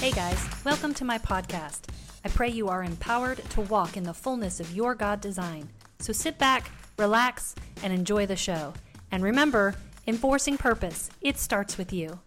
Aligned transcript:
Hey 0.00 0.12
guys, 0.12 0.42
welcome 0.64 0.94
to 0.94 1.04
my 1.04 1.18
podcast. 1.18 1.80
I 2.24 2.30
pray 2.30 2.48
you 2.48 2.68
are 2.68 2.82
empowered 2.82 3.36
to 3.50 3.60
walk 3.60 3.98
in 3.98 4.02
the 4.02 4.14
fullness 4.14 4.58
of 4.58 4.74
your 4.74 4.94
God 4.94 5.20
design. 5.20 5.68
So 5.98 6.14
sit 6.14 6.38
back, 6.38 6.70
relax, 6.96 7.54
and 7.82 7.92
enjoy 7.92 8.24
the 8.24 8.34
show. 8.34 8.72
And 9.12 9.22
remember, 9.22 9.74
enforcing 10.06 10.56
purpose, 10.56 11.10
it 11.20 11.36
starts 11.36 11.76
with 11.76 11.92
you. 11.92 12.18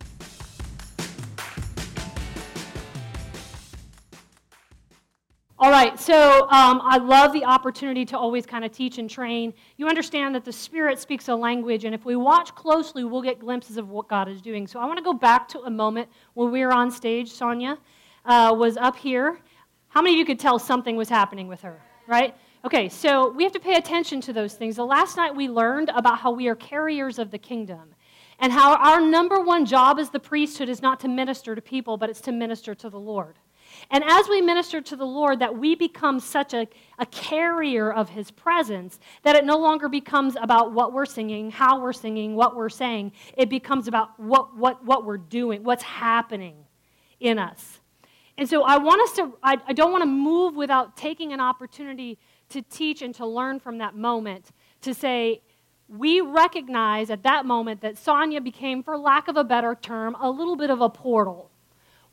All 5.63 5.71
right, 5.71 5.97
so 5.97 6.41
um, 6.49 6.81
I 6.83 6.97
love 6.97 7.31
the 7.31 7.45
opportunity 7.45 8.03
to 8.07 8.17
always 8.17 8.45
kind 8.45 8.65
of 8.65 8.73
teach 8.73 8.97
and 8.97 9.09
train. 9.09 9.53
You 9.77 9.87
understand 9.87 10.35
that 10.35 10.43
the 10.43 10.51
Spirit 10.51 10.99
speaks 10.99 11.29
a 11.29 11.35
language, 11.35 11.85
and 11.85 11.95
if 11.95 12.03
we 12.03 12.17
watch 12.17 12.53
closely, 12.53 13.05
we'll 13.05 13.21
get 13.21 13.39
glimpses 13.39 13.77
of 13.77 13.87
what 13.87 14.09
God 14.09 14.27
is 14.27 14.41
doing. 14.41 14.67
So 14.67 14.81
I 14.81 14.85
want 14.85 14.97
to 14.97 15.03
go 15.05 15.13
back 15.13 15.47
to 15.47 15.61
a 15.61 15.69
moment 15.69 16.09
when 16.33 16.51
we 16.51 16.65
were 16.65 16.73
on 16.73 16.91
stage. 16.91 17.31
Sonia 17.31 17.77
uh, 18.25 18.53
was 18.53 18.75
up 18.75 18.97
here. 18.97 19.39
How 19.87 20.01
many 20.01 20.15
of 20.15 20.19
you 20.19 20.25
could 20.25 20.37
tell 20.37 20.59
something 20.59 20.97
was 20.97 21.07
happening 21.07 21.47
with 21.47 21.61
her, 21.61 21.81
right? 22.07 22.35
Okay, 22.65 22.89
so 22.89 23.29
we 23.29 23.43
have 23.43 23.53
to 23.53 23.59
pay 23.61 23.75
attention 23.75 24.19
to 24.19 24.33
those 24.33 24.55
things. 24.55 24.75
The 24.75 24.85
last 24.85 25.15
night 25.15 25.33
we 25.33 25.47
learned 25.47 25.91
about 25.95 26.19
how 26.19 26.31
we 26.31 26.49
are 26.49 26.55
carriers 26.55 27.19
of 27.19 27.31
the 27.31 27.37
kingdom 27.37 27.95
and 28.39 28.51
how 28.51 28.75
our 28.75 28.99
number 28.99 29.39
one 29.39 29.65
job 29.65 29.97
as 29.97 30.09
the 30.09 30.19
priesthood 30.19 30.67
is 30.67 30.81
not 30.81 30.99
to 30.99 31.07
minister 31.07 31.55
to 31.55 31.61
people, 31.61 31.95
but 31.95 32.09
it's 32.09 32.19
to 32.19 32.33
minister 32.33 32.75
to 32.75 32.89
the 32.89 32.99
Lord. 32.99 33.39
And 33.89 34.03
as 34.03 34.27
we 34.27 34.41
minister 34.41 34.81
to 34.81 34.95
the 34.95 35.05
Lord, 35.05 35.39
that 35.39 35.57
we 35.57 35.75
become 35.75 36.19
such 36.19 36.53
a, 36.53 36.67
a 36.99 37.05
carrier 37.07 37.91
of 37.91 38.09
His 38.09 38.31
presence 38.31 38.99
that 39.23 39.35
it 39.35 39.45
no 39.45 39.57
longer 39.57 39.89
becomes 39.89 40.35
about 40.41 40.73
what 40.73 40.93
we're 40.93 41.05
singing, 41.05 41.51
how 41.51 41.81
we're 41.81 41.93
singing, 41.93 42.35
what 42.35 42.55
we're 42.55 42.69
saying. 42.69 43.11
It 43.37 43.49
becomes 43.49 43.87
about 43.87 44.19
what, 44.19 44.55
what, 44.55 44.83
what 44.85 45.05
we're 45.05 45.17
doing, 45.17 45.63
what's 45.63 45.83
happening 45.83 46.55
in 47.19 47.39
us. 47.39 47.79
And 48.37 48.49
so 48.49 48.63
I 48.63 48.77
want 48.77 49.01
us 49.01 49.15
to, 49.17 49.33
I, 49.43 49.57
I 49.67 49.73
don't 49.73 49.91
want 49.91 50.01
to 50.01 50.09
move 50.09 50.55
without 50.55 50.97
taking 50.97 51.33
an 51.33 51.39
opportunity 51.39 52.17
to 52.49 52.61
teach 52.61 53.01
and 53.01 53.13
to 53.15 53.25
learn 53.25 53.59
from 53.59 53.77
that 53.77 53.95
moment 53.95 54.51
to 54.81 54.93
say, 54.93 55.41
we 55.87 56.21
recognize 56.21 57.09
at 57.09 57.23
that 57.23 57.45
moment 57.45 57.81
that 57.81 57.97
Sonia 57.97 58.41
became, 58.41 58.81
for 58.81 58.97
lack 58.97 59.27
of 59.27 59.37
a 59.37 59.43
better 59.43 59.75
term, 59.75 60.15
a 60.19 60.29
little 60.29 60.55
bit 60.55 60.69
of 60.69 60.81
a 60.81 60.89
portal 60.89 61.51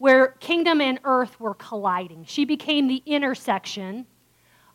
where 0.00 0.28
kingdom 0.40 0.80
and 0.80 0.98
earth 1.04 1.38
were 1.38 1.52
colliding. 1.52 2.24
She 2.24 2.46
became 2.46 2.88
the 2.88 3.02
intersection 3.04 4.06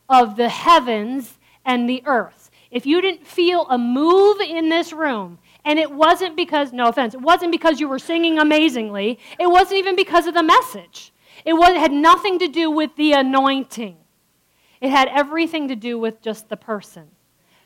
of 0.07 0.35
the 0.37 0.49
heavens 0.49 1.39
and 1.65 1.89
the 1.89 2.03
earth. 2.05 2.51
If 2.69 2.85
you 2.85 3.01
didn't 3.01 3.25
feel 3.25 3.65
a 3.67 3.75
move 3.75 4.39
in 4.39 4.69
this 4.69 4.93
room, 4.93 5.39
and 5.65 5.79
it 5.79 5.91
wasn't 5.91 6.35
because, 6.35 6.71
no 6.71 6.89
offense, 6.89 7.15
it 7.15 7.21
wasn't 7.21 7.51
because 7.51 7.79
you 7.79 7.89
were 7.89 7.97
singing 7.97 8.37
amazingly, 8.37 9.17
it 9.39 9.49
wasn't 9.49 9.79
even 9.79 9.95
because 9.95 10.27
of 10.27 10.35
the 10.35 10.43
message. 10.43 11.11
It, 11.43 11.53
was, 11.53 11.71
it 11.71 11.79
had 11.79 11.91
nothing 11.91 12.37
to 12.37 12.47
do 12.47 12.69
with 12.69 12.95
the 12.95 13.13
anointing, 13.13 13.97
it 14.79 14.91
had 14.91 15.07
everything 15.07 15.69
to 15.69 15.75
do 15.75 15.97
with 15.97 16.21
just 16.21 16.49
the 16.49 16.57
person 16.57 17.14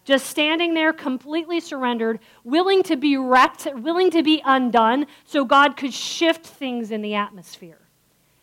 just 0.09 0.25
standing 0.25 0.73
there 0.73 0.91
completely 0.91 1.59
surrendered, 1.59 2.19
willing 2.43 2.81
to 2.81 2.97
be 2.97 3.15
wrecked, 3.15 3.67
willing 3.75 4.09
to 4.09 4.23
be 4.23 4.41
undone, 4.43 5.05
so 5.23 5.45
God 5.45 5.77
could 5.77 5.93
shift 5.93 6.43
things 6.43 6.89
in 6.89 7.03
the 7.03 7.13
atmosphere. 7.13 7.77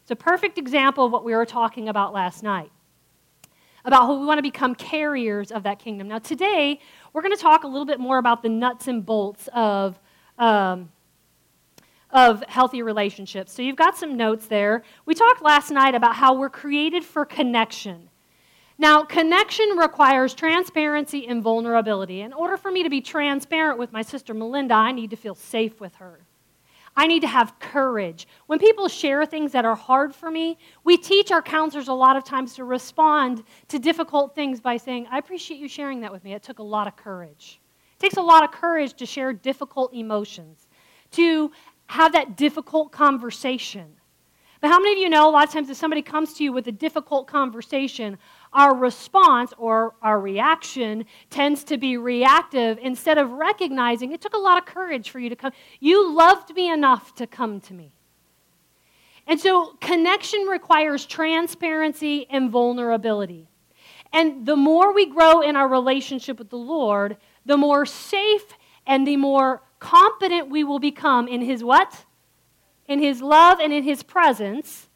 It's 0.03 0.13
a 0.13 0.17
perfect 0.17 0.59
example 0.59 1.07
of 1.07 1.11
what 1.11 1.25
we 1.25 1.35
were 1.35 1.45
talking 1.45 1.89
about 1.89 2.13
last 2.13 2.45
night 2.45 2.71
about 3.85 4.03
how 4.03 4.19
we 4.19 4.25
want 4.25 4.39
to 4.39 4.43
become 4.43 4.75
carriers 4.77 5.51
of 5.51 5.65
that 5.65 5.81
kingdom. 5.81 6.07
Now, 6.07 6.19
today, 6.19 6.81
we're 7.13 7.23
going 7.23 7.35
to 7.35 7.41
talk 7.41 7.65
a 7.65 7.69
little 7.69 7.85
bit 7.85 7.99
more 7.99 8.19
about 8.19 8.43
the 8.43 8.49
nuts 8.49 8.87
and 8.87 9.05
bolts 9.05 9.49
of. 9.53 9.99
Um, 10.39 10.91
of 12.11 12.43
healthy 12.45 12.83
relationships. 12.83 13.53
So, 13.53 13.63
you've 13.63 13.77
got 13.77 13.97
some 13.97 14.17
notes 14.17 14.47
there. 14.47 14.85
We 15.07 15.15
talked 15.15 15.43
last 15.43 15.73
night 15.73 15.95
about 15.97 16.15
how 16.15 16.35
we're 16.35 16.49
created 16.49 17.05
for 17.05 17.25
connection. 17.25 18.09
Now, 18.79 19.05
connection 19.05 19.71
requires 19.79 20.35
transparency 20.35 21.27
and 21.27 21.43
vulnerability. 21.43 22.21
In 22.21 22.33
order 22.33 22.57
for 22.57 22.71
me 22.71 22.83
to 22.83 22.91
be 22.91 23.01
transparent 23.01 23.79
with 23.79 23.93
my 23.93 24.03
sister 24.03 24.35
Melinda, 24.35 24.75
I 24.75 24.93
need 24.93 25.11
to 25.11 25.17
feel 25.17 25.35
safe 25.35 25.81
with 25.81 25.95
her. 25.97 26.21
I 26.95 27.07
need 27.07 27.21
to 27.21 27.29
have 27.29 27.59
courage. 27.59 28.27
When 28.47 28.59
people 28.59 28.89
share 28.89 29.27
things 29.27 29.53
that 29.53 29.65
are 29.65 29.75
hard 29.75 30.15
for 30.15 30.31
me, 30.31 30.59
we 30.83 30.97
teach 30.97 31.31
our 31.31 31.43
counselors 31.43 31.89
a 31.89 31.93
lot 31.93 32.17
of 32.17 32.25
times 32.25 32.55
to 32.55 32.65
respond 32.65 33.45
to 33.69 33.79
difficult 33.79 34.35
things 34.35 34.61
by 34.61 34.79
saying, 34.79 35.07
I 35.11 35.19
appreciate 35.19 35.61
you 35.61 35.69
sharing 35.69 36.01
that 36.01 36.13
with 36.13 36.25
me. 36.25 36.33
It 36.33 36.43
took 36.43 36.59
a 36.59 36.63
lot 36.63 36.87
of 36.87 36.97
courage. 36.97 37.61
It 37.99 38.01
takes 38.01 38.17
a 38.17 38.23
lot 38.23 38.45
of 38.45 38.51
courage 38.51 38.95
to 38.95 39.07
share 39.07 39.33
difficult 39.35 39.93
emotions, 39.95 40.69
to 41.13 41.51
have 41.87 42.13
that 42.13 42.37
difficult 42.37 42.93
conversation. 42.93 43.97
But 44.63 44.71
how 44.71 44.79
many 44.79 44.95
of 44.95 44.99
you 44.99 45.11
know 45.11 45.29
a 45.29 45.31
lot 45.31 45.47
of 45.47 45.53
times 45.53 45.69
if 45.69 45.77
somebody 45.77 46.03
comes 46.03 46.33
to 46.35 46.45
you 46.45 46.53
with 46.53 46.67
a 46.67 46.73
difficult 46.73 47.27
conversation, 47.27 48.17
our 48.57 48.75
response 48.75 49.53
or 49.59 49.95
our 50.01 50.19
reaction 50.19 51.05
tends 51.29 51.63
to 51.65 51.77
be 51.77 51.99
reactive 51.99 52.79
instead 52.81 53.19
of 53.19 53.31
recognizing 53.33 54.13
it 54.13 54.23
took 54.23 54.33
a 54.33 54.39
lot 54.39 54.57
of 54.57 54.65
courage 54.65 55.11
for 55.11 55.19
you 55.21 55.29
to 55.29 55.37
come. 55.37 55.53
You 55.79 56.11
loved 56.17 56.55
me 56.55 56.71
enough 56.73 57.15
to 57.17 57.27
come 57.27 57.61
to 57.61 57.75
me. 57.75 57.93
And 59.27 59.39
so 59.39 59.77
connection 59.83 60.47
requires 60.47 61.05
transparency 61.05 62.27
and 62.31 62.51
vulnerability. 62.51 63.47
And 64.11 64.47
the 64.47 64.57
more 64.57 64.95
we 64.95 65.05
grow 65.05 65.43
in 65.43 65.55
our 65.55 65.69
relationship 65.69 66.39
with 66.39 66.49
the 66.49 66.57
Lord, 66.57 67.19
the 67.45 67.59
more 67.59 67.85
safe 67.85 68.55
and 68.87 69.07
the 69.07 69.19
more 69.19 69.63
competent 69.81 70.49
we 70.49 70.65
will 70.65 70.79
become 70.79 71.29
in 71.29 71.43
His 71.43 71.63
what? 71.63 72.07
In 72.87 73.01
His 73.01 73.21
love 73.21 73.61
and 73.61 73.71
in 73.71 73.83
His 73.83 74.03
presence 74.03 74.89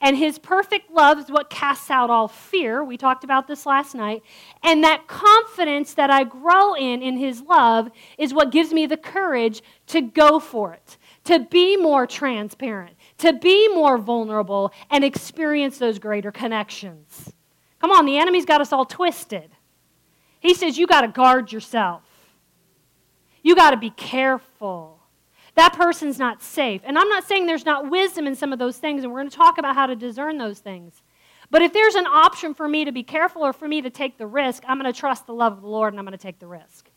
and 0.00 0.16
his 0.16 0.38
perfect 0.38 0.90
love 0.92 1.18
is 1.18 1.28
what 1.28 1.50
casts 1.50 1.90
out 1.90 2.08
all 2.08 2.28
fear. 2.28 2.84
We 2.84 2.96
talked 2.96 3.24
about 3.24 3.48
this 3.48 3.66
last 3.66 3.94
night. 3.94 4.22
And 4.62 4.84
that 4.84 5.08
confidence 5.08 5.94
that 5.94 6.08
I 6.08 6.22
grow 6.22 6.74
in, 6.74 7.02
in 7.02 7.16
his 7.16 7.42
love, 7.42 7.90
is 8.16 8.32
what 8.32 8.52
gives 8.52 8.72
me 8.72 8.86
the 8.86 8.96
courage 8.96 9.60
to 9.88 10.00
go 10.00 10.38
for 10.38 10.72
it, 10.72 10.98
to 11.24 11.40
be 11.40 11.76
more 11.76 12.06
transparent, 12.06 12.96
to 13.18 13.32
be 13.32 13.68
more 13.74 13.98
vulnerable, 13.98 14.72
and 14.88 15.02
experience 15.02 15.78
those 15.78 15.98
greater 15.98 16.30
connections. 16.30 17.32
Come 17.80 17.90
on, 17.90 18.06
the 18.06 18.18
enemy's 18.18 18.46
got 18.46 18.60
us 18.60 18.72
all 18.72 18.84
twisted. 18.84 19.50
He 20.38 20.54
says, 20.54 20.78
You 20.78 20.86
got 20.86 21.00
to 21.00 21.08
guard 21.08 21.52
yourself, 21.52 22.02
you 23.42 23.56
got 23.56 23.72
to 23.72 23.76
be 23.76 23.90
careful 23.90 24.97
that 25.58 25.74
person's 25.74 26.18
not 26.18 26.42
safe. 26.42 26.82
And 26.84 26.98
I'm 26.98 27.08
not 27.08 27.24
saying 27.24 27.46
there's 27.46 27.66
not 27.66 27.90
wisdom 27.90 28.26
in 28.26 28.34
some 28.36 28.52
of 28.52 28.58
those 28.58 28.78
things, 28.78 29.02
and 29.02 29.12
we're 29.12 29.20
going 29.20 29.30
to 29.30 29.36
talk 29.36 29.58
about 29.58 29.74
how 29.74 29.86
to 29.86 29.96
discern 29.96 30.38
those 30.38 30.60
things. 30.60 31.02
But 31.50 31.62
if 31.62 31.72
there's 31.72 31.94
an 31.94 32.06
option 32.06 32.54
for 32.54 32.68
me 32.68 32.84
to 32.84 32.92
be 32.92 33.02
careful 33.02 33.44
or 33.44 33.52
for 33.52 33.66
me 33.66 33.80
to 33.82 33.90
take 33.90 34.18
the 34.18 34.26
risk, 34.26 34.62
I'm 34.66 34.78
going 34.78 34.92
to 34.92 34.98
trust 34.98 35.26
the 35.26 35.34
love 35.34 35.54
of 35.54 35.62
the 35.62 35.68
Lord 35.68 35.92
and 35.92 35.98
I'm 35.98 36.04
going 36.04 36.16
to 36.16 36.22
take 36.22 36.38
the 36.38 36.46
risk. 36.46 36.90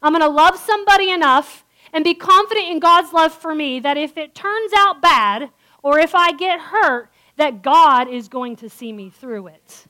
I'm 0.00 0.12
going 0.12 0.22
to 0.22 0.28
love 0.28 0.56
somebody 0.56 1.10
enough 1.10 1.64
and 1.92 2.04
be 2.04 2.14
confident 2.14 2.68
in 2.68 2.78
God's 2.78 3.12
love 3.12 3.32
for 3.32 3.54
me 3.54 3.80
that 3.80 3.96
if 3.96 4.16
it 4.16 4.34
turns 4.34 4.72
out 4.76 5.02
bad 5.02 5.50
or 5.82 5.98
if 5.98 6.14
I 6.14 6.32
get 6.32 6.60
hurt, 6.60 7.10
that 7.36 7.62
God 7.62 8.08
is 8.08 8.28
going 8.28 8.56
to 8.56 8.70
see 8.70 8.92
me 8.92 9.10
through 9.10 9.48
it. 9.48 9.86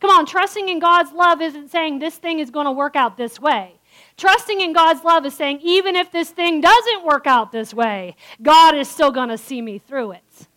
Come 0.00 0.10
on, 0.10 0.26
trusting 0.26 0.68
in 0.68 0.78
God's 0.78 1.12
love 1.12 1.40
isn't 1.40 1.70
saying 1.70 1.98
this 1.98 2.16
thing 2.16 2.40
is 2.40 2.50
going 2.50 2.66
to 2.66 2.72
work 2.72 2.96
out 2.96 3.16
this 3.16 3.40
way. 3.40 3.75
Trusting 4.16 4.60
in 4.60 4.72
God's 4.72 5.04
love 5.04 5.26
is 5.26 5.34
saying, 5.34 5.60
even 5.62 5.94
if 5.94 6.10
this 6.10 6.30
thing 6.30 6.60
doesn't 6.60 7.04
work 7.04 7.26
out 7.26 7.52
this 7.52 7.74
way, 7.74 8.16
God 8.42 8.74
is 8.74 8.88
still 8.88 9.10
going 9.10 9.28
to 9.28 9.36
see 9.36 9.60
me 9.60 9.78
through 9.78 10.12
it. 10.12 10.48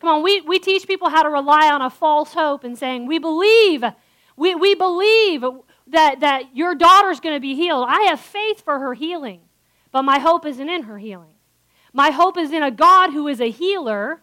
Come 0.00 0.10
on, 0.10 0.22
we, 0.22 0.40
we 0.42 0.58
teach 0.58 0.86
people 0.86 1.08
how 1.08 1.22
to 1.22 1.30
rely 1.30 1.70
on 1.70 1.82
a 1.82 1.90
false 1.90 2.34
hope 2.34 2.64
and 2.64 2.76
saying, 2.76 3.06
we 3.06 3.18
believe, 3.18 3.84
we, 4.36 4.54
we 4.54 4.74
believe 4.74 5.44
that, 5.86 6.20
that 6.20 6.54
your 6.54 6.74
daughter's 6.74 7.20
going 7.20 7.36
to 7.36 7.40
be 7.40 7.54
healed. 7.54 7.86
I 7.88 8.02
have 8.02 8.20
faith 8.20 8.62
for 8.62 8.78
her 8.78 8.94
healing, 8.94 9.40
but 9.92 10.02
my 10.02 10.18
hope 10.18 10.46
isn't 10.46 10.68
in 10.68 10.84
her 10.84 10.98
healing. 10.98 11.34
My 11.92 12.10
hope 12.10 12.38
is 12.38 12.52
in 12.52 12.62
a 12.62 12.70
God 12.70 13.10
who 13.10 13.26
is 13.28 13.40
a 13.40 13.50
healer 13.50 14.22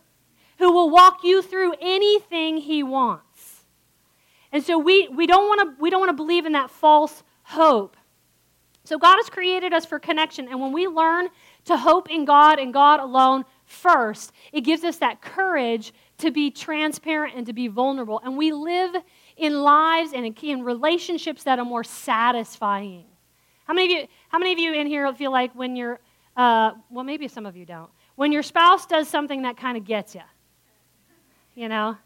who 0.60 0.72
will 0.72 0.90
walk 0.90 1.24
you 1.24 1.42
through 1.42 1.74
anything 1.82 2.58
he 2.58 2.82
wants. 2.82 3.66
And 4.52 4.64
so 4.64 4.78
we, 4.78 5.08
we 5.10 5.28
don't 5.28 5.48
want 5.48 5.62
to 5.62 5.82
we 5.82 5.90
don't 5.90 6.00
want 6.00 6.10
to 6.10 6.16
believe 6.16 6.46
in 6.46 6.54
that 6.54 6.72
false 6.72 7.24
hope. 7.44 7.97
So 8.88 8.98
God 8.98 9.18
has 9.18 9.30
created 9.30 9.74
us 9.74 9.86
for 9.86 10.00
connection. 10.00 10.48
And 10.48 10.62
when 10.62 10.72
we 10.72 10.88
learn 10.88 11.28
to 11.66 11.76
hope 11.76 12.10
in 12.10 12.24
God 12.24 12.58
and 12.58 12.72
God 12.72 13.02
alone 13.02 13.44
first, 13.66 14.32
it 14.54 14.62
gives 14.62 14.86
us 14.86 14.96
that 15.00 15.22
courage 15.22 15.92
to 16.20 16.32
be 16.32 16.50
transparent 16.50 17.36
and 17.36 17.46
to 17.48 17.52
be 17.52 17.68
vulnerable. 17.68 18.22
And 18.24 18.38
we 18.38 18.54
live 18.54 18.96
in 19.36 19.62
lives 19.62 20.14
and 20.14 20.26
in 20.42 20.64
relationships 20.64 21.44
that 21.44 21.60
are 21.60 21.66
more 21.66 21.84
satisfying. 21.84 23.04
How 23.66 23.74
many 23.74 23.94
of 23.94 24.00
you, 24.00 24.08
how 24.30 24.40
many 24.40 24.54
of 24.54 24.60
you 24.60 24.74
in 24.74 24.88
here 24.88 25.14
feel 25.14 25.34
like 25.34 25.54
when 25.54 25.76
you're, 25.76 26.00
uh, 26.38 26.72
well, 26.90 27.04
maybe 27.04 27.28
some 27.28 27.46
of 27.46 27.58
you 27.58 27.66
don't, 27.66 27.90
when 28.16 28.32
your 28.32 28.42
spouse 28.42 28.86
does 28.86 29.10
something 29.10 29.42
that 29.42 29.58
kind 29.58 29.76
of 29.78 29.84
gets 29.84 30.16
you? 30.16 30.24
You 31.56 31.68
know? 31.68 31.98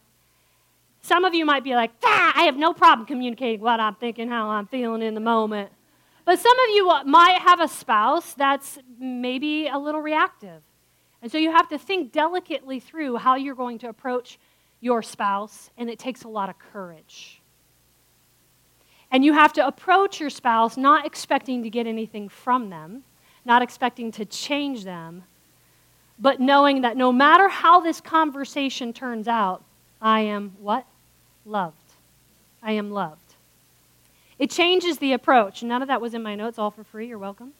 Some 1.03 1.25
of 1.25 1.35
you 1.35 1.45
might 1.45 1.63
be 1.63 1.75
like, 1.75 1.91
ah, 2.03 2.33
I 2.35 2.45
have 2.45 2.57
no 2.57 2.73
problem 2.73 3.05
communicating 3.05 3.61
what 3.61 3.79
I'm 3.79 3.93
thinking, 3.93 4.29
how 4.29 4.49
I'm 4.49 4.65
feeling 4.65 5.03
in 5.03 5.13
the 5.13 5.19
moment. 5.21 5.71
But 6.25 6.39
some 6.39 6.59
of 6.59 6.75
you 6.75 6.85
might 7.05 7.39
have 7.41 7.59
a 7.59 7.67
spouse 7.67 8.33
that's 8.33 8.79
maybe 8.99 9.67
a 9.67 9.77
little 9.77 10.01
reactive. 10.01 10.61
And 11.21 11.31
so 11.31 11.37
you 11.37 11.51
have 11.51 11.69
to 11.69 11.77
think 11.77 12.11
delicately 12.11 12.79
through 12.79 13.17
how 13.17 13.35
you're 13.35 13.55
going 13.55 13.79
to 13.79 13.89
approach 13.89 14.39
your 14.79 15.03
spouse, 15.03 15.69
and 15.77 15.89
it 15.89 15.99
takes 15.99 16.23
a 16.23 16.27
lot 16.27 16.49
of 16.49 16.57
courage. 16.57 17.41
And 19.11 19.23
you 19.23 19.33
have 19.33 19.53
to 19.53 19.67
approach 19.67 20.19
your 20.19 20.29
spouse 20.29 20.77
not 20.77 21.05
expecting 21.05 21.63
to 21.63 21.69
get 21.69 21.85
anything 21.85 22.29
from 22.29 22.69
them, 22.69 23.03
not 23.45 23.61
expecting 23.61 24.11
to 24.13 24.25
change 24.25 24.83
them, 24.83 25.23
but 26.17 26.39
knowing 26.39 26.81
that 26.81 26.97
no 26.97 27.11
matter 27.11 27.49
how 27.49 27.79
this 27.79 27.99
conversation 27.99 28.93
turns 28.93 29.27
out, 29.27 29.63
I 30.01 30.21
am 30.21 30.55
what? 30.59 30.85
Loved. 31.45 31.75
I 32.63 32.73
am 32.73 32.91
loved. 32.91 33.20
It 34.41 34.49
changes 34.49 34.97
the 34.97 35.13
approach. 35.13 35.61
None 35.61 35.83
of 35.83 35.87
that 35.89 36.01
was 36.01 36.15
in 36.15 36.23
my 36.23 36.33
notes, 36.33 36.57
all 36.57 36.71
for 36.71 36.83
free. 36.83 37.05
You're 37.05 37.19
welcome. 37.19 37.53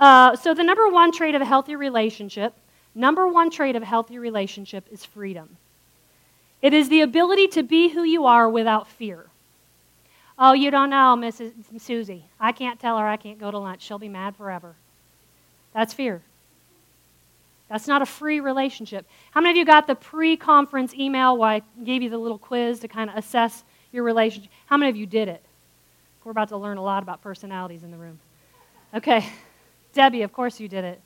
Uh, 0.00 0.34
so, 0.34 0.52
the 0.52 0.64
number 0.64 0.88
one 0.88 1.12
trait 1.12 1.36
of 1.36 1.42
a 1.42 1.44
healthy 1.44 1.76
relationship, 1.76 2.54
number 2.92 3.28
one 3.28 3.50
trait 3.50 3.76
of 3.76 3.82
a 3.84 3.86
healthy 3.86 4.18
relationship 4.18 4.84
is 4.90 5.04
freedom. 5.04 5.58
It 6.60 6.74
is 6.74 6.88
the 6.88 7.02
ability 7.02 7.46
to 7.48 7.62
be 7.62 7.90
who 7.90 8.02
you 8.02 8.26
are 8.26 8.50
without 8.50 8.88
fear. 8.88 9.26
Oh, 10.36 10.54
you 10.54 10.72
don't 10.72 10.90
know, 10.90 11.16
Mrs. 11.16 11.52
Susie. 11.80 12.24
I 12.40 12.50
can't 12.50 12.80
tell 12.80 12.98
her 12.98 13.06
I 13.06 13.16
can't 13.16 13.38
go 13.38 13.52
to 13.52 13.58
lunch. 13.58 13.82
She'll 13.82 14.00
be 14.00 14.08
mad 14.08 14.34
forever. 14.34 14.74
That's 15.72 15.94
fear. 15.94 16.20
That's 17.68 17.86
not 17.86 18.02
a 18.02 18.06
free 18.06 18.40
relationship. 18.40 19.06
How 19.30 19.40
many 19.40 19.52
of 19.52 19.56
you 19.56 19.64
got 19.64 19.86
the 19.86 19.94
pre 19.94 20.36
conference 20.36 20.94
email 20.94 21.36
where 21.36 21.50
I 21.50 21.62
gave 21.84 22.02
you 22.02 22.10
the 22.10 22.18
little 22.18 22.38
quiz 22.38 22.80
to 22.80 22.88
kind 22.88 23.08
of 23.08 23.14
assess 23.14 23.62
your 23.92 24.02
relationship? 24.02 24.50
How 24.66 24.76
many 24.76 24.90
of 24.90 24.96
you 24.96 25.06
did 25.06 25.28
it? 25.28 25.44
We're 26.24 26.32
about 26.32 26.48
to 26.50 26.56
learn 26.56 26.76
a 26.76 26.82
lot 26.82 27.02
about 27.02 27.22
personalities 27.22 27.82
in 27.82 27.90
the 27.90 27.96
room. 27.96 28.20
Okay. 28.94 29.26
Debbie, 29.92 30.22
of 30.22 30.32
course 30.32 30.60
you 30.60 30.68
did 30.68 30.84
it. 30.84 31.00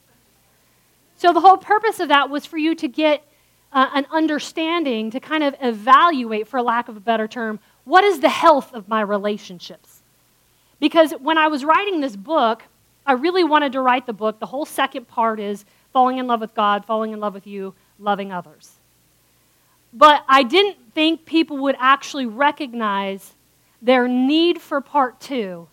So 1.17 1.33
the 1.33 1.41
whole 1.41 1.57
purpose 1.57 2.01
of 2.01 2.09
that 2.09 2.29
was 2.31 2.45
for 2.45 2.59
you 2.59 2.75
to 2.75 2.89
get 2.89 3.25
uh, 3.73 3.91
an 3.95 4.07
understanding, 4.11 5.11
to 5.11 5.21
kind 5.21 5.43
of 5.43 5.55
evaluate, 5.61 6.49
for 6.49 6.61
lack 6.61 6.89
of 6.89 6.97
a 6.97 7.01
better 7.01 7.29
term, 7.29 7.61
what 7.85 8.05
is 8.05 8.21
the 8.21 8.29
health 8.29 8.73
of 8.73 8.89
my 8.89 9.01
relationships? 9.01 10.03
Because 10.81 11.13
when 11.13 11.39
I 11.39 11.49
was 11.49 11.65
writing 11.65 12.01
this 12.01 12.17
book, 12.17 12.63
I 13.07 13.13
really 13.13 13.45
wanted 13.45 13.73
to 13.73 13.81
write 13.81 14.07
the 14.07 14.13
book. 14.13 14.39
The 14.39 14.47
whole 14.47 14.65
second 14.65 15.09
part 15.09 15.39
is 15.39 15.65
falling 15.93 16.19
in 16.19 16.27
love 16.27 16.41
with 16.41 16.55
God, 16.55 16.85
falling 16.85 17.13
in 17.13 17.21
love 17.21 17.35
with 17.35 17.47
you, 17.47 17.75
loving 17.99 18.33
others. 18.33 18.73
But 19.93 20.25
I 20.29 20.43
didn't 20.43 20.77
think 20.95 21.25
people 21.25 21.59
would 21.59 21.77
actually 21.79 22.27
recognize 22.27 23.35
their 23.85 24.09
need 24.09 24.61
for 24.61 24.81
part 24.81 25.21
two 25.21 25.69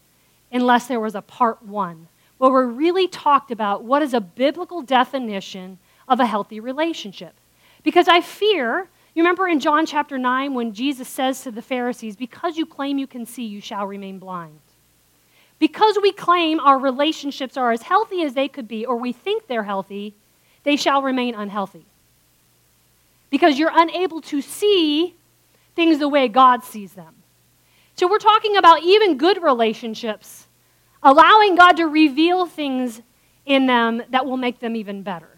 unless 0.52 0.88
there 0.88 1.00
was 1.00 1.16
a 1.16 1.22
part 1.22 1.64
one 1.64 2.08
where 2.38 2.68
we 2.68 2.74
really 2.74 3.08
talked 3.08 3.52
about 3.52 3.84
what 3.84 4.02
is 4.02 4.14
a 4.14 4.20
biblical 4.20 4.82
definition 4.82 5.80
of 6.08 6.20
a 6.20 6.26
healthy 6.26 6.60
relationship. 6.60 7.34
Because 7.84 8.08
I 8.08 8.20
fear, 8.22 8.90
you 9.14 9.24
remember 9.24 9.48
in 9.48 9.60
John 9.60 9.86
chapter 9.86 10.18
9 10.18 10.54
when 10.54 10.74
Jesus 10.74 11.08
says 11.08 11.42
to 11.44 11.52
the 11.52 11.62
Pharisees, 11.62 12.16
Because 12.16 12.58
you 12.58 12.66
claim 12.66 12.98
you 12.98 13.08
can 13.08 13.26
see, 13.26 13.46
you 13.46 13.62
shall 13.62 13.88
remain 13.88 14.20
blind. 14.20 14.60
Because 15.60 15.98
we 16.02 16.12
claim 16.12 16.60
our 16.60 16.80
relationships 16.80 17.56
are 17.56 17.72
as 17.72 17.84
healthy 17.84 18.24
as 18.24 18.34
they 18.34 18.48
could 18.48 18.68
be, 18.68 18.86
or 18.86 18.98
we 18.98 19.14
think 19.14 19.48
they're 19.48 19.64
healthy, 19.64 20.16
they 20.64 20.76
shall 20.76 21.02
remain 21.02 21.36
unhealthy. 21.36 21.86
Because 23.30 23.58
you're 23.58 23.72
unable 23.74 24.20
to 24.22 24.42
see 24.42 25.16
things 25.76 26.00
the 26.00 26.10
way 26.10 26.28
God 26.28 26.64
sees 26.64 26.94
them. 26.94 27.21
So 28.02 28.08
we're 28.08 28.18
talking 28.18 28.58
about 28.58 28.82
even 28.82 29.20
good 29.20 29.44
relationships 29.44 30.48
allowing 31.04 31.54
God 31.54 31.74
to 31.74 31.86
reveal 31.86 32.48
things 32.48 33.00
in 33.46 33.68
them 33.68 34.02
that 34.10 34.26
will 34.26 34.38
make 34.38 34.60
them 34.60 34.76
even 34.76 35.04
better. 35.04 35.30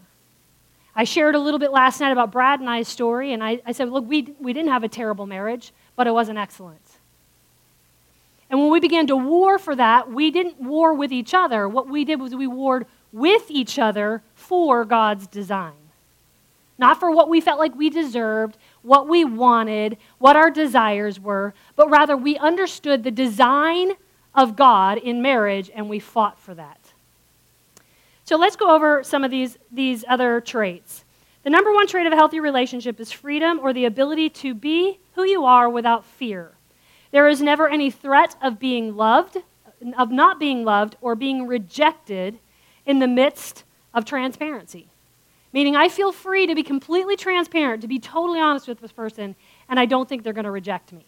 I 0.96 1.04
shared 1.04 1.36
a 1.36 1.40
little 1.40 1.60
bit 1.60 1.74
last 1.74 2.00
night 2.00 2.14
about 2.14 2.32
Brad 2.32 2.62
and 2.62 2.70
I's 2.70 2.88
story, 2.88 3.34
and 3.34 3.44
I, 3.44 3.60
I 3.66 3.74
said, 3.74 3.90
Look, 3.90 4.08
we, 4.08 4.34
we 4.40 4.54
didn't 4.54 4.72
have 4.72 4.86
a 4.86 4.88
terrible 4.88 5.26
marriage, 5.26 5.74
but 5.98 6.08
it 6.08 6.12
wasn't 6.12 6.38
excellent. 6.38 6.80
And 8.50 8.62
when 8.62 8.72
we 8.72 8.80
began 8.80 9.08
to 9.08 9.18
war 9.18 9.60
for 9.60 9.76
that, 9.76 10.10
we 10.10 10.32
didn't 10.32 10.62
war 10.62 10.94
with 10.94 11.12
each 11.12 11.34
other. 11.34 11.68
What 11.68 11.90
we 11.90 12.06
did 12.06 12.22
was 12.22 12.34
we 12.34 12.48
warred 12.48 12.86
with 13.12 13.44
each 13.52 13.78
other 13.78 14.24
for 14.36 14.86
God's 14.86 15.28
design. 15.28 15.74
Not 16.78 16.98
for 16.98 17.12
what 17.12 17.28
we 17.28 17.42
felt 17.42 17.60
like 17.60 17.76
we 17.76 17.90
deserved, 17.90 18.58
what 18.84 19.08
we 19.08 19.26
wanted, 19.26 19.98
what 20.20 20.36
our 20.36 20.52
desires 20.52 21.20
were, 21.20 21.54
but 21.76 21.90
rather 21.90 22.16
we 22.16 22.38
understood 22.38 23.04
the 23.04 23.12
design 23.12 23.94
of 24.36 24.56
God 24.56 24.98
in 24.98 25.22
marriage, 25.22 25.72
and 25.74 25.90
we 25.90 26.00
fought 26.00 26.40
for 26.40 26.54
that. 26.56 26.94
So 28.26 28.36
let's 28.38 28.56
go 28.56 28.74
over 28.74 29.04
some 29.04 29.24
of 29.24 29.32
these, 29.32 29.58
these 29.72 30.06
other 30.08 30.40
traits. 30.42 31.04
The 31.44 31.50
number 31.50 31.74
one 31.74 31.88
trait 31.88 32.08
of 32.08 32.14
a 32.14 32.16
healthy 32.16 32.40
relationship 32.40 33.00
is 33.00 33.12
freedom 33.12 33.60
or 33.60 33.74
the 33.74 33.86
ability 33.86 34.30
to 34.30 34.54
be 34.54 35.00
who 35.16 35.24
you 35.24 35.44
are 35.44 35.70
without 35.70 36.06
fear. 36.06 36.52
There 37.12 37.28
is 37.28 37.42
never 37.42 37.70
any 37.70 37.92
threat 37.92 38.36
of 38.42 38.60
being 38.60 38.96
loved, 38.96 39.38
of 39.98 40.10
not 40.10 40.40
being 40.40 40.64
loved, 40.64 40.96
or 41.02 41.16
being 41.16 41.46
rejected 41.46 42.40
in 42.86 43.00
the 43.00 43.08
midst 43.08 43.66
of 43.94 44.06
transparency. 44.06 44.88
Meaning, 45.54 45.76
I 45.76 45.88
feel 45.88 46.12
free 46.12 46.48
to 46.48 46.56
be 46.56 46.64
completely 46.64 47.16
transparent, 47.16 47.82
to 47.84 47.88
be 47.88 48.00
totally 48.00 48.40
honest 48.40 48.68
with 48.68 48.82
this 48.82 48.92
person, 48.92 49.36
and 49.70 49.80
I 49.80 49.86
don't 49.86 50.10
think 50.10 50.24
they're 50.24 50.34
going 50.34 50.46
to 50.46 50.52
reject 50.52 50.92
me 50.92 51.06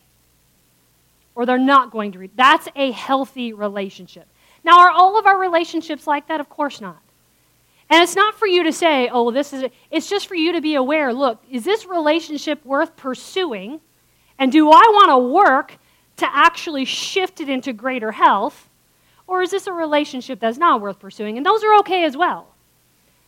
or 1.36 1.46
they're 1.46 1.58
not 1.58 1.92
going 1.92 2.14
to 2.14 2.20
read. 2.20 2.32
That's 2.36 2.68
a 2.76 2.92
healthy 2.92 3.54
relationship. 3.54 4.28
Now, 4.64 4.80
are 4.80 4.90
all 4.90 5.20
of 5.20 5.26
our 5.26 5.38
relationships 5.38 6.08
like 6.08 6.28
that? 6.28 6.40
Of 6.40 6.50
course 6.50 6.82
not. 6.82 6.98
And 7.90 8.02
it's 8.02 8.16
not 8.16 8.40
for 8.40 8.48
you 8.48 8.64
to 8.64 8.74
say, 8.74 9.10
oh, 9.12 9.30
this 9.30 9.54
is, 9.54 9.66
it's 9.92 10.10
just 10.10 10.28
for 10.28 10.34
you 10.34 10.54
to 10.54 10.62
be 10.62 10.74
aware 10.74 11.14
look, 11.14 11.44
is 11.52 11.64
this 11.64 11.86
relationship 11.86 12.66
worth 12.66 12.96
pursuing? 12.96 13.80
And 14.40 14.52
do 14.52 14.70
I 14.70 14.82
want 14.92 15.10
to 15.10 15.18
work 15.18 15.78
to 16.18 16.36
actually 16.36 16.86
shift 16.86 17.42
it 17.42 17.50
into 17.50 17.74
greater 17.74 18.14
health? 18.14 18.70
Or 19.28 19.42
is 19.42 19.52
this 19.52 19.68
a 19.68 19.74
relationship 19.74 20.40
that's 20.40 20.58
not 20.58 20.82
worth 20.82 21.00
pursuing? 21.00 21.38
And 21.38 21.46
those 21.46 21.64
are 21.64 21.76
okay 21.80 22.06
as 22.06 22.18
well. 22.18 22.55